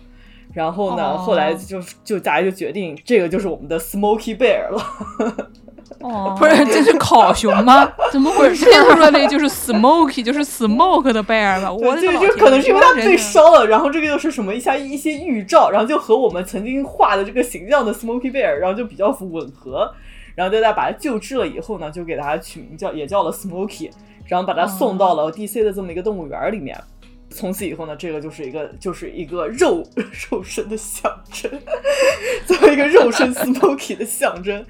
[0.53, 5.51] 然后呢，哦后来就就大家就决定这个就是我们的 Smoky Bear 了。
[5.99, 7.91] 哦， 不是这是烤熊吗？
[8.11, 8.65] 怎么回事？
[8.65, 11.71] 变出来那个就是 smoky，就是 smoke 的 bear 吧？
[11.71, 19.93] 我就就可能是因为它被烧了，然后这个又是什么一下一些预兆，然后就和我们曾经画的这个形象的 Smoky Bear，然后就比较吻合，
[20.35, 23.91] 然后大家把它救治了以后呢，就给它取名叫也叫了 Smoky，
[24.27, 26.77] 然后把它送到了 DC 的这么一个动物园里面。
[27.33, 29.81] 从此以后呢，这个就是一个就是一个肉
[30.29, 31.49] 肉身的象征，
[32.45, 34.65] 作为一个肉身 Smoky 的象征。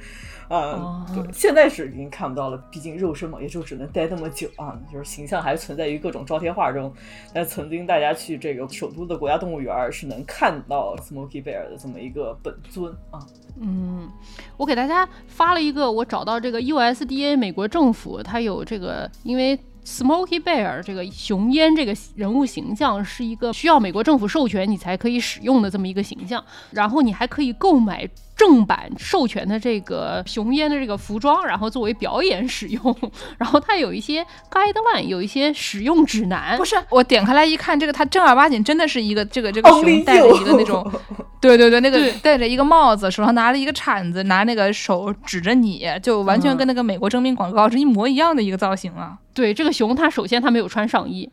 [0.52, 4.78] 啊，对，现在是已经看不到了，毕竟肉身嘛，也就只能待那么久啊。
[4.91, 6.93] 就是形象还存在于各种招贴画中，
[7.34, 13.20] 但曾经大家去这个首都的国家动物园是能看到 Smoky Bear 的这么一个本尊啊。
[13.62, 14.10] 嗯，
[14.58, 28.07] 我给大家发了一个，我找到这个 USDA 美国政府，它有这个，因为 Smoky Bear 这个熊烟这个人物形象是一个需要美国政府授权你才可以使用的这么一个形象，然后你还可以购买。
[28.34, 32.95] 正版授权的这个熊烟的这个服装，然后作为表演使用，
[33.38, 36.57] 然后它有一些 guideline，有一些使用指南。
[36.57, 40.84] 不是，我点开来一看，这个它正儿八经真的是一个这个这个熊戴着一个那种，
[41.39, 49.19] 对对对，那个戴着一个帽子，手上拿了一个铲子，拿那个手指着你，就完全跟那个美国征兵广告是一模一样的一个造型啊。
[49.41, 51.29] 对，这个熊它首先它没有穿上衣。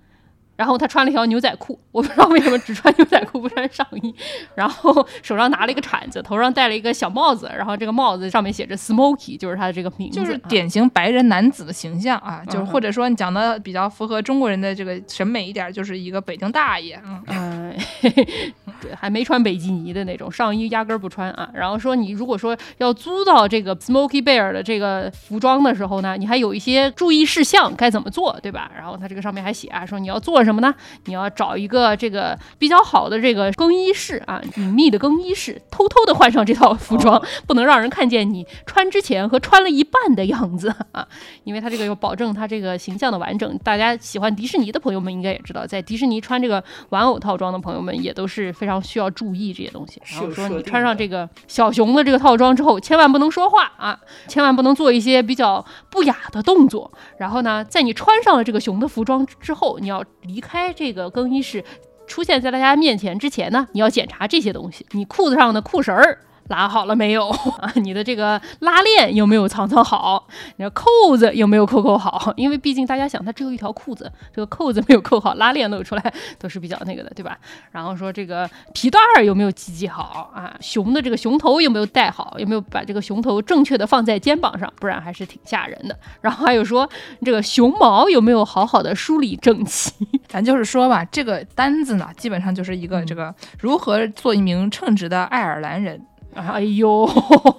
[0.57, 4.13] 然后他穿了一条牛仔裤，我不知道为什么只穿牛仔裤不穿上衣。
[4.57, 18.53] 然后手上拿了一个铲子，头上戴了一个小帽子，然后这个帽子上面写着 Smoky，就是他的这个名字，就是典型白人男子的形象啊，就是或者说你讲的比较符合中国人的这个审美一点，就是一个北京大爷，嗯，对，
[18.99, 21.49] 还没穿比基尼的那种上衣，压根儿不穿啊。
[21.53, 28.71] 然后说你如果说要租到这个 Smoky Bear 的这个服装的时候呢，你还有一些注意事项该怎么做，对吧？
[28.75, 30.39] 然后他这个上面还写啊，说你要做。
[30.49, 30.75] 什么呢？
[31.05, 41.07] 你要找一个这个比较好的这个更衣室啊，隐秘的更衣室，偷偷的换上这套服装，不能让人看见你穿之前和穿了一半的样子啊，
[41.45, 43.59] 因为他这个要保证他这个形象的完整。
[43.65, 50.01] 大家喜欢迪士尼的朋友们应该也知道，在迪士尼穿这个玩偶套装的朋友们也都是非常需要注意这些东西。
[50.07, 56.91] 然后说你穿上这个小熊的这个套装之后，千万不能说话啊，千万不能做一些比较不雅的动作。
[57.19, 60.39] 然后呢，在你穿上了这个熊的服装之后，你要离。
[60.39, 61.65] 离开这个更衣室，
[62.07, 66.21] 出现在大家面前之前呢，你要检查这些东西：你裤子上的裤绳儿。
[66.49, 67.73] 拉好了没有啊？
[67.77, 70.27] 你的这个拉链有没有藏藏好？
[70.57, 70.87] 你的扣
[71.17, 72.33] 子有没有扣扣好？
[72.37, 77.39] 因为毕竟大家想，它只有一条裤子，这个扣子没有扣好，拉链露出来都是比较那个的，对吧？
[77.71, 80.55] 然后说这个皮带儿有没有系系好啊？
[80.61, 82.35] 熊的这个熊头有没有戴好？
[82.39, 84.73] 有没有把这个熊头正确的放在肩膀上？
[84.77, 85.99] 不然还是挺吓人的。
[86.21, 86.89] 然后还有说
[87.25, 89.93] 这个熊毛有没有好好的梳理整齐？
[90.27, 96.01] 咱就是说吧，这个单子呢，基本上就是一个这个如何做一名称职的爱尔兰人。
[96.39, 97.09] 哎呦，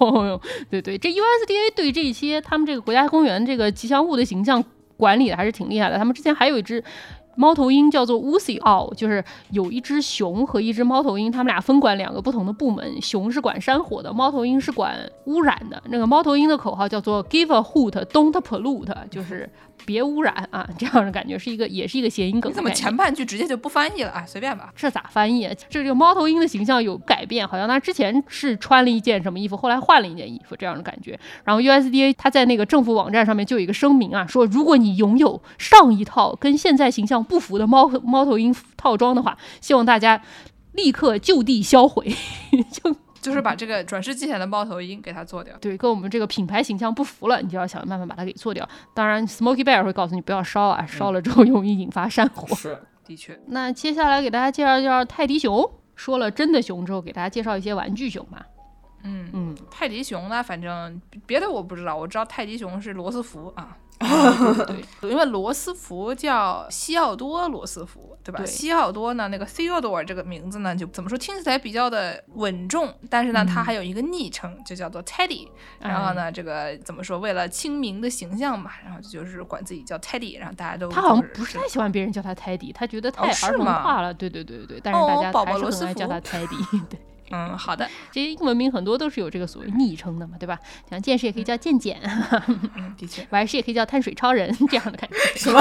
[0.70, 4.62] 对对，这 USDA 对这些他们这个国家公园这个吉祥物的形象
[4.96, 5.98] 管理的还是挺厉害的。
[5.98, 6.82] 他们之前还有一只
[7.36, 15.82] 猫头鹰叫做 w u s i Owl，就是有一只熊和一只猫头鹰，他们俩分管两个不同的部门，熊是管山火的，猫头鹰是管污染的。
[15.88, 19.48] 那个猫头鹰的口号叫做 Give a hoot, don't pollute，就是。
[19.84, 20.68] 别污染啊！
[20.78, 22.50] 这样的感觉是一个，也是一个谐音梗。
[22.50, 24.24] 你怎么前半句直接就不翻译了啊？
[24.26, 24.72] 随便吧。
[24.76, 25.48] 这咋翻译？
[25.56, 31.18] 这这个猫头鹰的形象有改变，好像他之前是穿了一件什么衣服，后来换了一件衣服，这样的感觉。
[31.44, 40.22] 然后 USDA 他在那个政府网站上面就有一个声明啊，说如果你拥有上一套跟现在形象不符的猫猫头鹰套装的话，希望大家
[40.72, 42.14] 立刻就地销毁。
[42.72, 42.96] 就。
[43.20, 48.68] 就是把这个转世记下的猫头鹰给它做掉，对，跟我们这个品牌形象不符了，你就要想办法把它给做掉。
[48.94, 52.54] 当然，Smoky Bear 会告诉你不要烧啊，烧了之后容易引发山火。
[52.56, 53.38] 是， 的确。
[53.46, 55.70] 那接下来给大家介绍介绍泰迪熊。
[55.96, 58.46] 说了真的熊之后，给大家介绍一些玩具熊吧。
[59.02, 63.76] 嗯嗯，泰迪熊呢，反正别的我不知道，我知道泰迪熊是罗斯福啊。
[64.00, 68.42] 对，因为罗斯福叫西奥多·罗斯福，对吧？
[68.46, 75.48] 西奥多呢，那个 Theodore 这个名字呢，就怎么说，听起来比较的稳重，但是呢，他还有一个昵称，就叫做 Teddy。
[75.80, 77.18] 然后呢，这个怎么说？
[77.18, 84.14] 为了亲民的形象嘛，然后就是管自己叫 Teddy，然后大家都他好像不是太喜欢别人叫他 Teddy，他觉得太儿童化了。
[84.14, 86.86] 对对对对对，但是大家还是很爱叫他 Teddy。
[86.88, 86.98] 对。
[87.30, 90.58] 嗯，好的，这些英文名很多都是有这个所谓昵称的嘛，对吧？
[90.88, 92.00] 像剑士 也可以叫剑剑，
[92.98, 95.60] 的确，玩士也可以叫碳水超人这样的感觉， 是吧？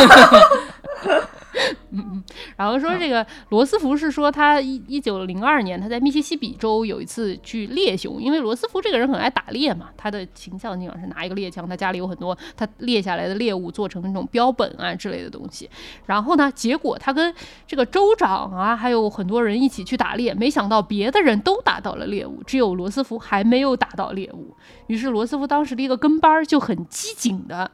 [1.92, 2.24] 嗯，
[2.56, 15.70] 然后说这个罗斯福是说他一一九零二年他在密西西比州有一次去猎熊，因为罗斯福这个人很爱打猎嘛，他的形象经常是拿一个猎枪，他家里有很多他猎下来的猎物做成那种标本啊之类的东西。
[16.06, 17.34] 然后呢，结果他跟
[17.66, 24.56] 这个州长啊还有很多人一起去打猎，没想到别的人都打到了猎物，只有罗斯福还没有打到猎物。
[24.88, 27.70] 于是罗斯福当时的一个跟班就很机警的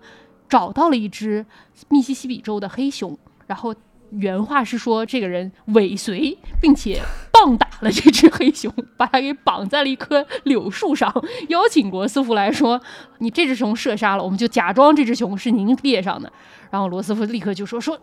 [0.49, 1.45] 找到了一只
[1.89, 3.17] 密西西比州的黑熊。
[3.47, 3.73] 然后
[4.11, 11.13] 原话是说，这个人尾随并且棒打了这只黑熊，把它给绑在了一棵柳树上，
[11.49, 12.81] 邀请罗斯福来说
[13.19, 16.31] ：“你这只熊射杀了，我们就假装这只熊是您猎上的。”
[16.71, 17.99] 然后罗斯福立刻就说：“说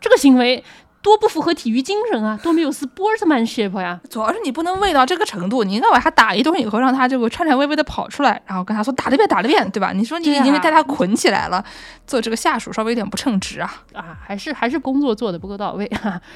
[0.00, 0.62] 这个行为
[1.00, 3.98] 多不符合体育精神啊，多没有 sportsmanship 呀！
[4.10, 9.92] 主要是你不能喂到这个程度，你应该把他打一顿以后，让他这个颤颤巍巍的跑出来，然后跟他说打得变，打得变，对吧？
[9.92, 11.64] 你说你对啊已经带他捆起来了，
[12.06, 13.82] 做这个下属稍微有点不称职啊。
[13.94, 15.90] 啊，还是还是工作做的不够到位。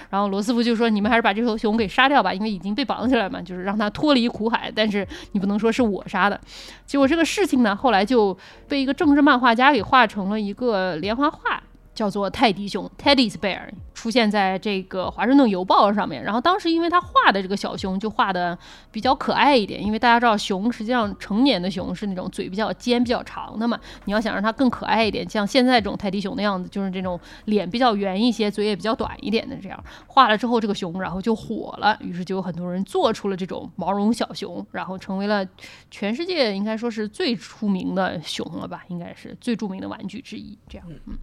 [0.09, 4.73] 然后罗斯福就说：“你们还是把这头熊给杀掉吧，因为已经被绑起来嘛，就是让他脱离苦海。
[4.75, 6.41] 但是你不能说是我杀的。”
[6.87, 8.37] 结果这个事情呢，后来就
[8.69, 11.61] 被一个政治漫画家给画成了一个连环画。
[11.95, 16.23] 叫做泰迪熊 （Teddy's Bear） 出现在这个《华盛顿邮报》上面。
[16.25, 18.59] 然后当时因为他画的这个小熊就画的
[18.91, 23.79] 比较可爱一点，因为大家知道熊实际上成年的熊是那种嘴比较尖、比较长的嘛。
[24.07, 35.47] 你要想让它更可爱一点，像现在这种泰迪熊的样子，就是这种脸比较圆一些，嘴也比较短一点的这样画了之后，这个熊然后就火了，于是就有很多人做出了这种毛绒小熊，然后成为了
[35.91, 40.59] 全世界应该说是最出名的熊了吧，应该是最著名的玩具之一。
[40.69, 41.19] 这样，嗯。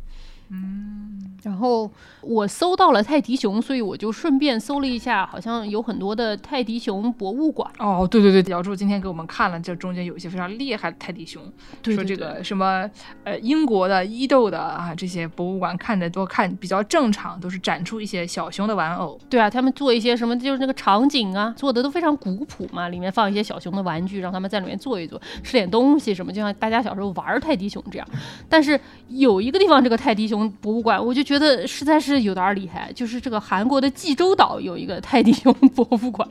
[0.52, 1.90] 嗯，然后
[2.22, 7.70] 我搜到了泰迪熊，所以我就顺便搜了一下，好像有很多的泰迪熊博物馆。
[7.78, 11.52] 哦，对对对，姚柱今天给我们看了，这中间有一些非常厉害的泰迪熊，说
[11.84, 12.90] 这对说这个什么
[13.24, 19.20] 呃英国的、伊豆的啊这些博物馆看着都看比较正常，都是展出一些小熊的玩偶。
[19.30, 28.08] 对啊，他们做一些什么，就是那个场景啊，做的都非常古朴嘛，里面放一些小熊的玩具，让他们在里面坐一坐，吃点东西什么，就像大家小时候玩泰迪熊这样。
[28.50, 28.80] 但是
[29.10, 36.28] 有一个地方，这个泰迪熊博物馆，我就觉得实在是有点儿厉害，就是这个韩国的济州岛有一个泰迪熊博物馆。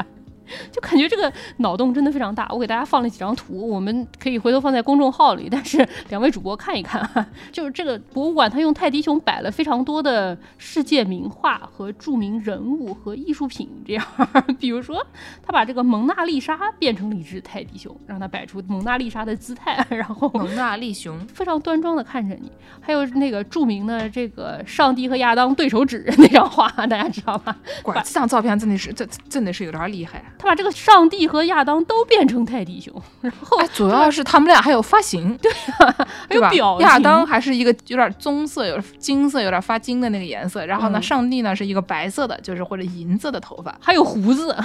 [0.73, 7.27] 就感觉这个脑洞真的非常大，我给大家放了几张图，我们可以回头放在公众号里，但是两位主播看一看哈。
[7.53, 14.05] 就是这个博物馆，它用泰迪熊摆了非常多的世界名画和著名人物和艺术品，这样，
[14.59, 15.05] 比如说
[15.45, 22.51] 他把这个蒙娜丽莎变成了一只泰迪熊，让它摆出蒙娜丽莎的姿态，然后蒙娜丽熊，非常端庄的看着你。
[22.81, 27.57] 还有那个著名的这个上帝和亚当对手指那张画，大家知道吗？
[27.83, 30.25] 果然这张照片真的是这真的是有点厉害。
[30.39, 35.95] 他把这个上帝和亚当都变成泰迪熊，然后哎，主要是他们俩还有发型， 对吧
[36.29, 36.79] 还有表？
[36.79, 43.77] 情亚当还是一个有点棕色、有点金色、有点发金的那个颜色，然后呢，嗯上帝呢是一个白色的，就是或者银色的头发。
[43.81, 44.57] 还有胡子，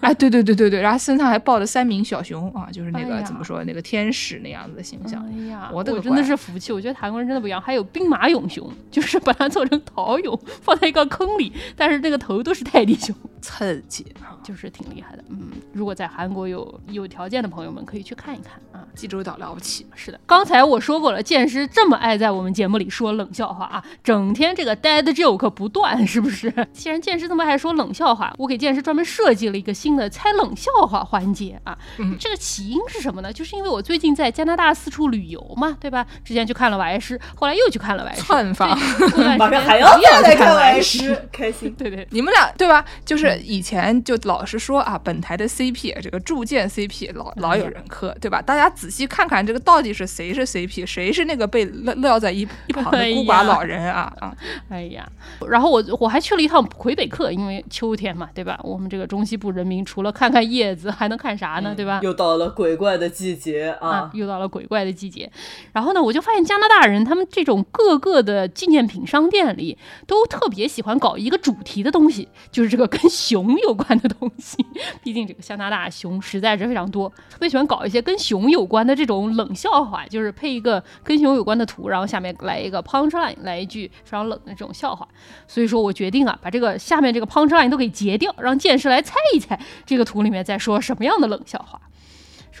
[0.00, 5.24] 哎，对对对对对，然后身上还抱着三名小熊啊，就是那个、哎怎么说那个天使那样子的形象。
[5.28, 7.60] 哎呀，我真的是服气，我觉得韩国人真的不一样。
[7.60, 14.34] 还有兵马俑熊，就是把它做成陶俑，放在一个坑里，但是那个头都是泰迪熊，刺激啊！
[14.42, 15.19] 就是挺厉害的。
[15.28, 18.86] 嗯，如果在韩国有有条件的朋友们，可以去看一看啊。
[18.94, 26.52] 济州岛了不起，是的，刚才我说过了，剑师这么爱在我们节目里说冷笑话啊，整天这个 dead joke 不断，是不是？
[26.74, 31.78] 既然剑师这么爱说冷笑话，我给剑师专门设计了一个新的猜冷笑话环节啊。
[31.98, 33.32] 嗯这个起因是什么呢？
[33.32, 36.04] 就是因为我最近在加拿大四处旅游嘛，对吧？
[36.24, 38.70] 之前去看了瓦莱诗，后来又去看了瓦莱诗，窜访。
[38.98, 40.98] 过段时间马上还要再来看看完瓦莱诗。
[40.98, 41.72] 诗，开心。
[41.78, 42.84] 对对，你们俩对吧？
[43.04, 48.40] 就是以前就老是说啊，本台的 CP 这个铸剑 CP 老老有人磕，对吧？
[48.40, 54.32] 大家仔细看看这个到底是谁是 CP，谁是那个被撂撂在一一旁的孤寡老人啊啊！
[54.70, 55.04] 哎呀，
[55.48, 58.60] 然后我我还去了一趟魁北克，因为秋天嘛，对吧？
[58.62, 61.74] 我们这个中西部人民除了看看叶子，还能看啥呢？
[61.74, 61.98] 对吧？
[62.04, 64.10] 又到了鬼怪的季节啊啊，！
[64.14, 65.28] 又到了鬼怪的季节。
[65.72, 74.64] 然后呢，我就发现加拿大人他们这种各个的纪念品商店里都特别喜欢搞一个主题的东西，就是这个跟熊有关的东西。
[75.02, 85.06] 毕竟这个加拿大熊实在是非常多，特别喜欢搞一些跟熊有关的这种冷笑话，就是配一个跟熊有关的图，然后下面来一个 punch line，来一句非常冷的这种笑话。
[85.48, 91.80] 所以说我决定啊，把这个下面这个 punch line 都给截掉，让剑士来猜一猜这个图里面在说什么样的冷笑话。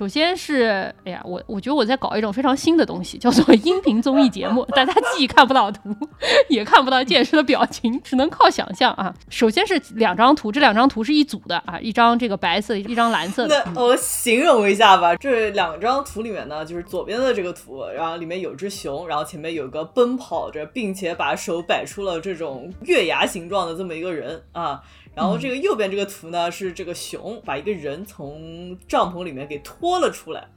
[0.00, 5.94] 首先是，哎呀，我我觉得我在搞一种非常新的东西，叫做 音频综艺节目，大家既看不到图，
[6.48, 9.14] 也看不到剑士的表情，只能靠想象啊。
[9.28, 13.62] 首先是两张图，这两张图是一组的啊，一张这个白色，一张蓝色的。
[13.74, 24.80] 那我形容一下吧，这两张图里面呢，就是左边的这个图，然后里面有只熊，然后前面有个奔跑着，并且把手摆出了这种月牙形状的这么一个人啊。
[25.20, 30.48] 然后这个右边这个图呢，是这个熊把一个人从帐篷里面给拖了出来，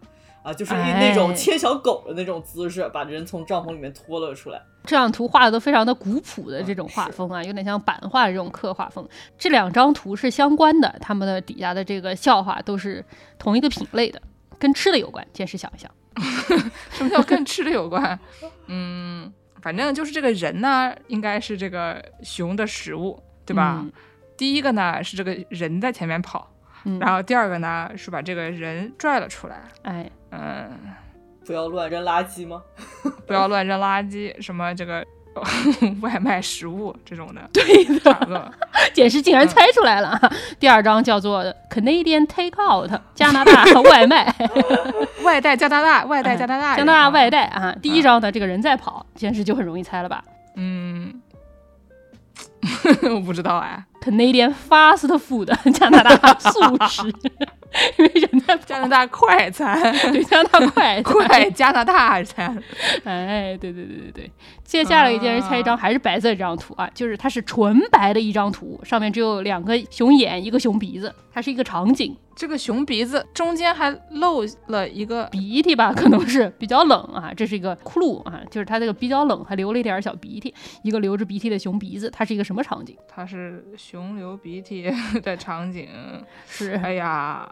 [0.41, 4.61] 啊，就是那种牵小狗的那种姿势，把人从帐篷里面拖了出来。
[4.85, 9.05] 这张图画的都非常的古朴的这种画风啊，有点像版画的这种刻画风。
[9.37, 13.03] 这两张图是相关的，他们的底下的这个笑话都是
[13.37, 14.21] 同一个品类的，
[14.57, 15.25] 跟吃的有关。
[15.33, 15.91] 剑士想一想，
[16.91, 18.17] 什么叫跟吃的有关？
[18.67, 23.79] 嗯，反正就是这个人呢，应该是这个熊的食物，对吧？
[23.81, 23.91] 嗯
[24.43, 26.45] 第一个呢是这个人在前面跑，
[26.83, 29.61] 嗯然后第二个呢是把这个人拽了出来。
[29.83, 30.69] 哎，嗯，
[31.45, 32.61] 不要乱扔垃圾吗？
[33.25, 35.01] 不要乱扔垃圾，什么这个
[36.03, 38.51] 外卖食物这种的， 对的。
[38.93, 40.19] 简直竟然猜出来了。
[40.59, 44.35] 第二章叫做 Canadian Takeout，加拿大外卖，
[45.23, 47.45] 外带加拿大，外带加拿大，加拿大外带。
[47.45, 47.73] 啊。
[47.81, 50.21] 第一章呢，这个人在跑，简直就很容易猜了吧
[50.57, 51.21] 嗯，
[53.13, 53.83] 我不知道哎。
[54.01, 57.07] ？Canadian Fast Food，加拿大速食，
[57.97, 62.61] 因为人家加拿大快餐，对加拿大快餐 快加拿大餐。
[63.05, 64.31] 哎，对对对对对，
[64.65, 80.53] 接下来一件是猜一张还是白色这张图啊，就是它是纯白的一张图，上面只有两个熊眼，一个熊鼻子，它是一个场景，这个熊鼻子中间还露了一个，鼻涕吧，可能是比较冷啊，这是一个 clue 啊，就是它这个比较冷，还流了一点小鼻涕，
[80.83, 82.97] 一个流着鼻涕的熊鼻子，它是一个什么场景？
[83.07, 85.87] 它是熊流鼻涕的场景。
[86.47, 87.49] 是哎呀，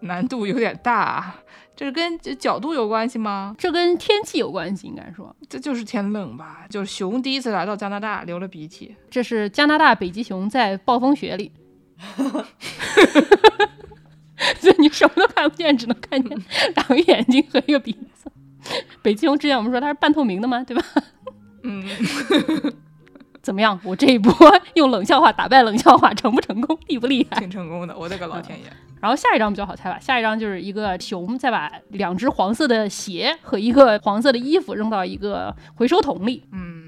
[0.00, 1.34] 难度有点大。
[1.74, 3.54] 这是跟角度有关系吗？
[3.58, 6.66] 这跟天气有关系，应该说这就是天冷吧？
[6.68, 8.94] 就是熊第一次来到加拿大流了鼻涕。
[9.10, 11.52] 这是加拿大北极熊在暴风雪里。
[14.60, 16.36] 就你什么都看不见，只能看见
[16.74, 18.30] 两个眼睛和一个鼻子。
[19.02, 20.84] 北极熊之前我们说它是半透明的嘛，对吧？
[21.64, 21.84] 嗯，
[23.42, 23.78] 怎么样？
[23.84, 24.32] 我这一波
[24.74, 26.78] 用冷笑话打败冷笑话，成不成功？
[26.86, 27.38] 厉不厉害？
[27.40, 27.96] 挺成功的。
[27.96, 28.64] 我的个老天爷！
[29.00, 36.44] 然后下一张比较好猜吧，下一张就是一个熊再把两只黄色的鞋和一个黄色的衣服扔到一个回收桶里。
[36.52, 36.81] 嗯，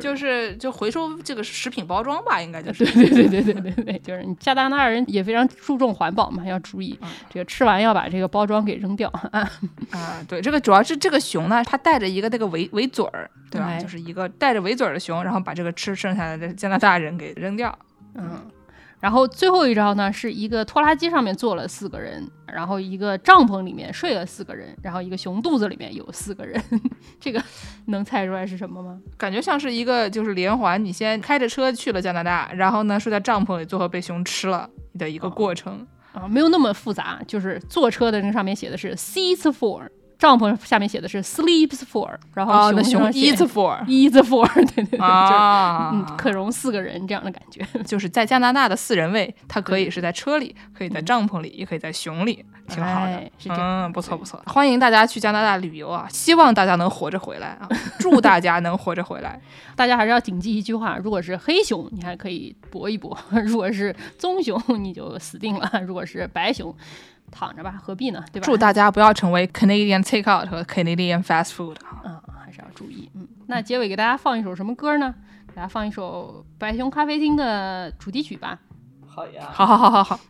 [0.00, 2.84] 是就是就回收这个食品包装吧，应该就是。
[2.84, 9.50] 对对对对对对对，就是你加拿大人也非常注重环保嘛，要注意嗯这个吃完要把这个包装给扔掉啊。
[9.90, 13.66] 啊，对，这个主要是这个熊呢，它带着一个那个围围嘴儿，对吧？
[13.66, 17.76] 哎就是一个带着围嘴儿的熊，然后把这个吃剩下来的加拿大人给扔掉。
[18.14, 18.40] 嗯，
[19.02, 26.62] 然后最后一招呢，是一个拖拉机上面坐了四个人，然后一个帐篷里面睡了四个人，然后一个熊肚子里面有四个人。
[27.18, 27.42] 这个
[27.86, 29.00] 能猜出来是什么吗？
[29.18, 35.84] 感觉像是一个就是连环，你先开着车去了加拿大，然后呢睡在帐篷里，最后被熊吃了的一个过程。
[36.12, 39.88] 啊，没有那么复杂，就是坐车的那个上面写的是 seats for，
[40.22, 47.60] 帐篷下面写的是 sleeps for，然后哦，熊那熊 eats for eats for， 对对对，就嗯，可容四个人这样的感觉。
[47.82, 53.16] 就是在加拿大的四人位，它可以是在车里，可以在帐篷里，也可以在熊里，挺好的。
[53.16, 56.06] 哎是这样嗯，不错不错，欢迎大家去加拿大旅游啊！
[56.08, 57.68] 希望大家能活着回来啊！
[57.98, 59.40] 祝大家能活着回来。
[59.74, 63.10] 大家还是要谨记一句话：如果是黑熊，你还可以搏一搏；
[63.44, 66.72] 如果是棕熊，你就死定了；如果是白熊，
[67.32, 68.22] 躺着吧，何必呢？
[68.32, 68.44] 对吧？
[68.44, 72.02] 祝大家不要成为 Canadian takeout 和 Canadian fast food 啊！
[72.04, 73.10] 嗯，还是要注意。
[73.14, 75.12] 嗯，那结尾给大家放一首什么歌呢？
[75.48, 78.58] 给大家放一首《白熊咖啡厅》的主题曲吧。
[79.06, 80.20] 好呀，好好好好好，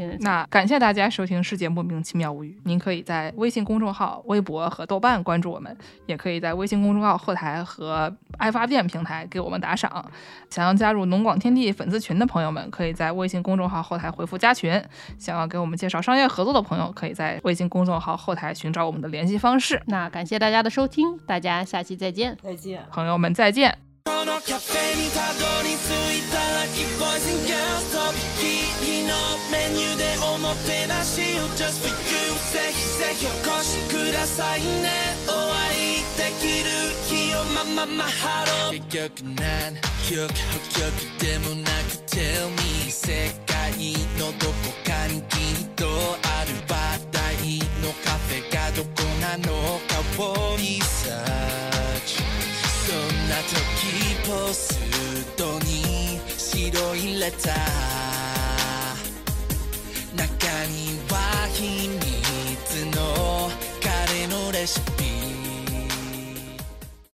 [0.00, 2.56] 现在那感谢大家收听《世界莫名其妙无语》。
[2.64, 5.76] 您可以在微信公众号、微博和豆瓣关注我们，
[6.06, 10.10] 也可以在微信公众号后台和爱发电平台给我们打赏。
[10.48, 14.82] 想要加入农广天地粉丝群的朋友们，可以在微信公众号后台回复“加群”。
[15.20, 19.82] 想要给我们介绍商业合作的朋友，可以在微信公众号后台寻找我们的联系方式。
[19.84, 22.38] 那感谢大家的收听，大家下期再见。
[22.42, 22.82] 再见。
[22.90, 23.89] 朋友们，再见。
[24.10, 29.14] このカフェにたどり着いたら Lucky boys and girls とびきりの
[29.52, 33.30] メニューでおもてなしを Just for you ぜひぜひお
[33.60, 35.14] 越しくださいね。
[35.28, 36.74] お会いできる
[37.06, 38.82] 日をまままハロー。
[38.82, 39.78] 結局なん
[40.10, 40.90] 曲破曲
[41.20, 44.52] でもなく Tell me 世界のどこ
[44.84, 46.50] かにきっとある。
[46.66, 47.22] 話題
[47.80, 48.90] のカフェがどこ
[49.20, 50.99] なのかをリサ
[54.52, 57.54] スートに白いレター。
[60.16, 60.26] 中
[60.66, 65.19] には秘密の彼のレシピ。